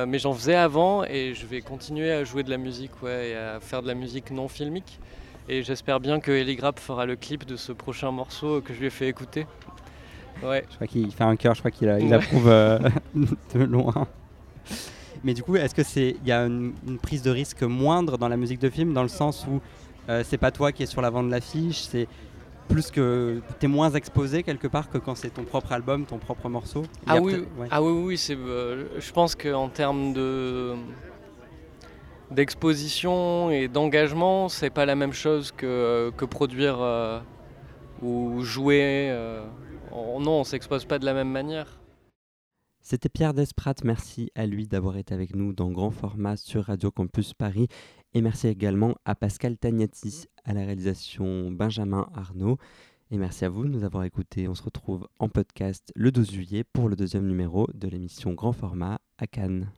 mais 0.05 0.19
j'en 0.19 0.33
faisais 0.33 0.55
avant 0.55 1.03
et 1.05 1.33
je 1.33 1.47
vais 1.47 1.61
continuer 1.61 2.11
à 2.11 2.23
jouer 2.23 2.43
de 2.43 2.51
la 2.51 2.57
musique 2.57 2.91
ouais, 3.01 3.29
et 3.29 3.35
à 3.35 3.59
faire 3.59 3.81
de 3.81 3.87
la 3.87 3.95
musique 3.95 4.29
non 4.29 4.47
filmique. 4.47 4.99
Et 5.51 5.63
j'espère 5.63 5.99
bien 5.99 6.19
que 6.19 6.31
Ellie 6.31 6.55
Grapp 6.55 6.79
fera 6.79 7.07
le 7.07 7.15
clip 7.15 7.43
de 7.43 7.55
ce 7.55 7.71
prochain 7.71 8.11
morceau 8.11 8.61
que 8.61 8.71
je 8.71 8.79
lui 8.79 8.85
ai 8.85 8.91
fait 8.91 9.07
écouter. 9.07 9.47
Ouais. 10.43 10.63
Je 10.69 10.75
crois 10.75 10.85
qu'il 10.85 11.11
fait 11.11 11.23
un 11.23 11.35
cœur, 11.35 11.55
je 11.55 11.61
crois 11.61 11.71
qu'il 11.71 11.97
il 12.01 12.13
approuve 12.13 12.47
euh, 12.47 12.77
de 13.15 13.63
loin. 13.63 14.07
Mais 15.23 15.33
du 15.33 15.41
coup, 15.41 15.55
est-ce 15.55 15.73
que 15.73 15.81
c'est 15.81 16.17
il 16.21 16.27
y 16.27 16.31
a 16.31 16.41
une, 16.45 16.73
prise 17.01 17.23
de 17.23 17.31
risque 17.31 17.63
moindre 17.63 18.19
dans 18.19 18.27
la 18.27 18.37
musique 18.37 18.59
de 18.59 18.69
film, 18.69 18.93
dans 18.93 19.01
le 19.01 19.09
sens 19.09 19.47
où 19.49 19.59
euh, 20.07 20.23
c'est 20.23 20.37
pas 20.37 20.51
toi 20.51 20.71
qui 20.71 20.83
es 20.83 20.85
sur 20.85 21.01
l'avant 21.01 21.23
de 21.23 21.31
l'affiche, 21.31 21.81
c'est 21.81 22.07
plus 22.67 22.91
que 22.91 23.41
tu 23.59 23.65
es 23.65 23.67
moins 23.67 23.89
exposé 23.89 24.43
quelque 24.43 24.67
part 24.67 24.87
que 24.87 24.99
quand 24.99 25.15
c'est 25.15 25.31
ton 25.31 25.45
propre 25.45 25.71
album, 25.71 26.05
ton 26.05 26.19
propre 26.19 26.47
morceau? 26.47 26.83
Ah 27.07 27.19
oui, 27.19 27.43
ah 27.71 27.81
oui, 27.81 27.91
oui, 28.05 28.17
c'est. 28.19 28.37
Euh, 28.37 28.85
je 28.99 29.11
pense 29.11 29.35
qu'en 29.35 29.67
termes 29.67 30.13
de 30.13 30.75
d'exposition 32.31 33.51
et 33.51 33.67
d'engagement, 33.67 34.49
c'est 34.49 34.69
pas 34.69 34.85
la 34.85 34.95
même 34.95 35.13
chose 35.13 35.51
que, 35.51 36.11
que 36.15 36.25
produire 36.25 36.79
euh, 36.79 37.19
ou 38.01 38.41
jouer. 38.41 39.09
Euh, 39.11 39.45
non, 39.91 40.41
on 40.41 40.43
s'expose 40.43 40.85
pas 40.85 40.99
de 40.99 41.05
la 41.05 41.13
même 41.13 41.29
manière. 41.29 41.79
C'était 42.81 43.09
Pierre 43.09 43.33
Desprat, 43.33 43.75
merci 43.83 44.31
à 44.35 44.47
lui 44.47 44.67
d'avoir 44.67 44.97
été 44.97 45.13
avec 45.13 45.35
nous 45.35 45.53
dans 45.53 45.69
grand 45.69 45.91
format 45.91 46.37
sur 46.37 46.65
Radio 46.65 46.91
Campus 46.91 47.33
Paris. 47.33 47.67
Et 48.13 48.21
merci 48.21 48.47
également 48.47 48.95
à 49.05 49.15
Pascal 49.15 49.57
Tagnati 49.57 50.25
à 50.43 50.53
la 50.53 50.61
réalisation 50.61 51.51
Benjamin 51.51 52.07
Arnaud. 52.15 52.57
Et 53.11 53.17
merci 53.17 53.45
à 53.45 53.49
vous 53.49 53.65
de 53.65 53.69
nous 53.69 53.83
avoir 53.83 54.03
écoutés. 54.03 54.47
On 54.47 54.55
se 54.55 54.63
retrouve 54.63 55.07
en 55.19 55.29
podcast 55.29 55.91
le 55.95 56.11
12 56.11 56.31
juillet 56.31 56.63
pour 56.63 56.89
le 56.89 56.95
deuxième 56.95 57.27
numéro 57.27 57.67
de 57.73 57.87
l'émission 57.87 58.33
Grand 58.33 58.53
Format 58.53 58.99
à 59.17 59.27
Cannes. 59.27 59.71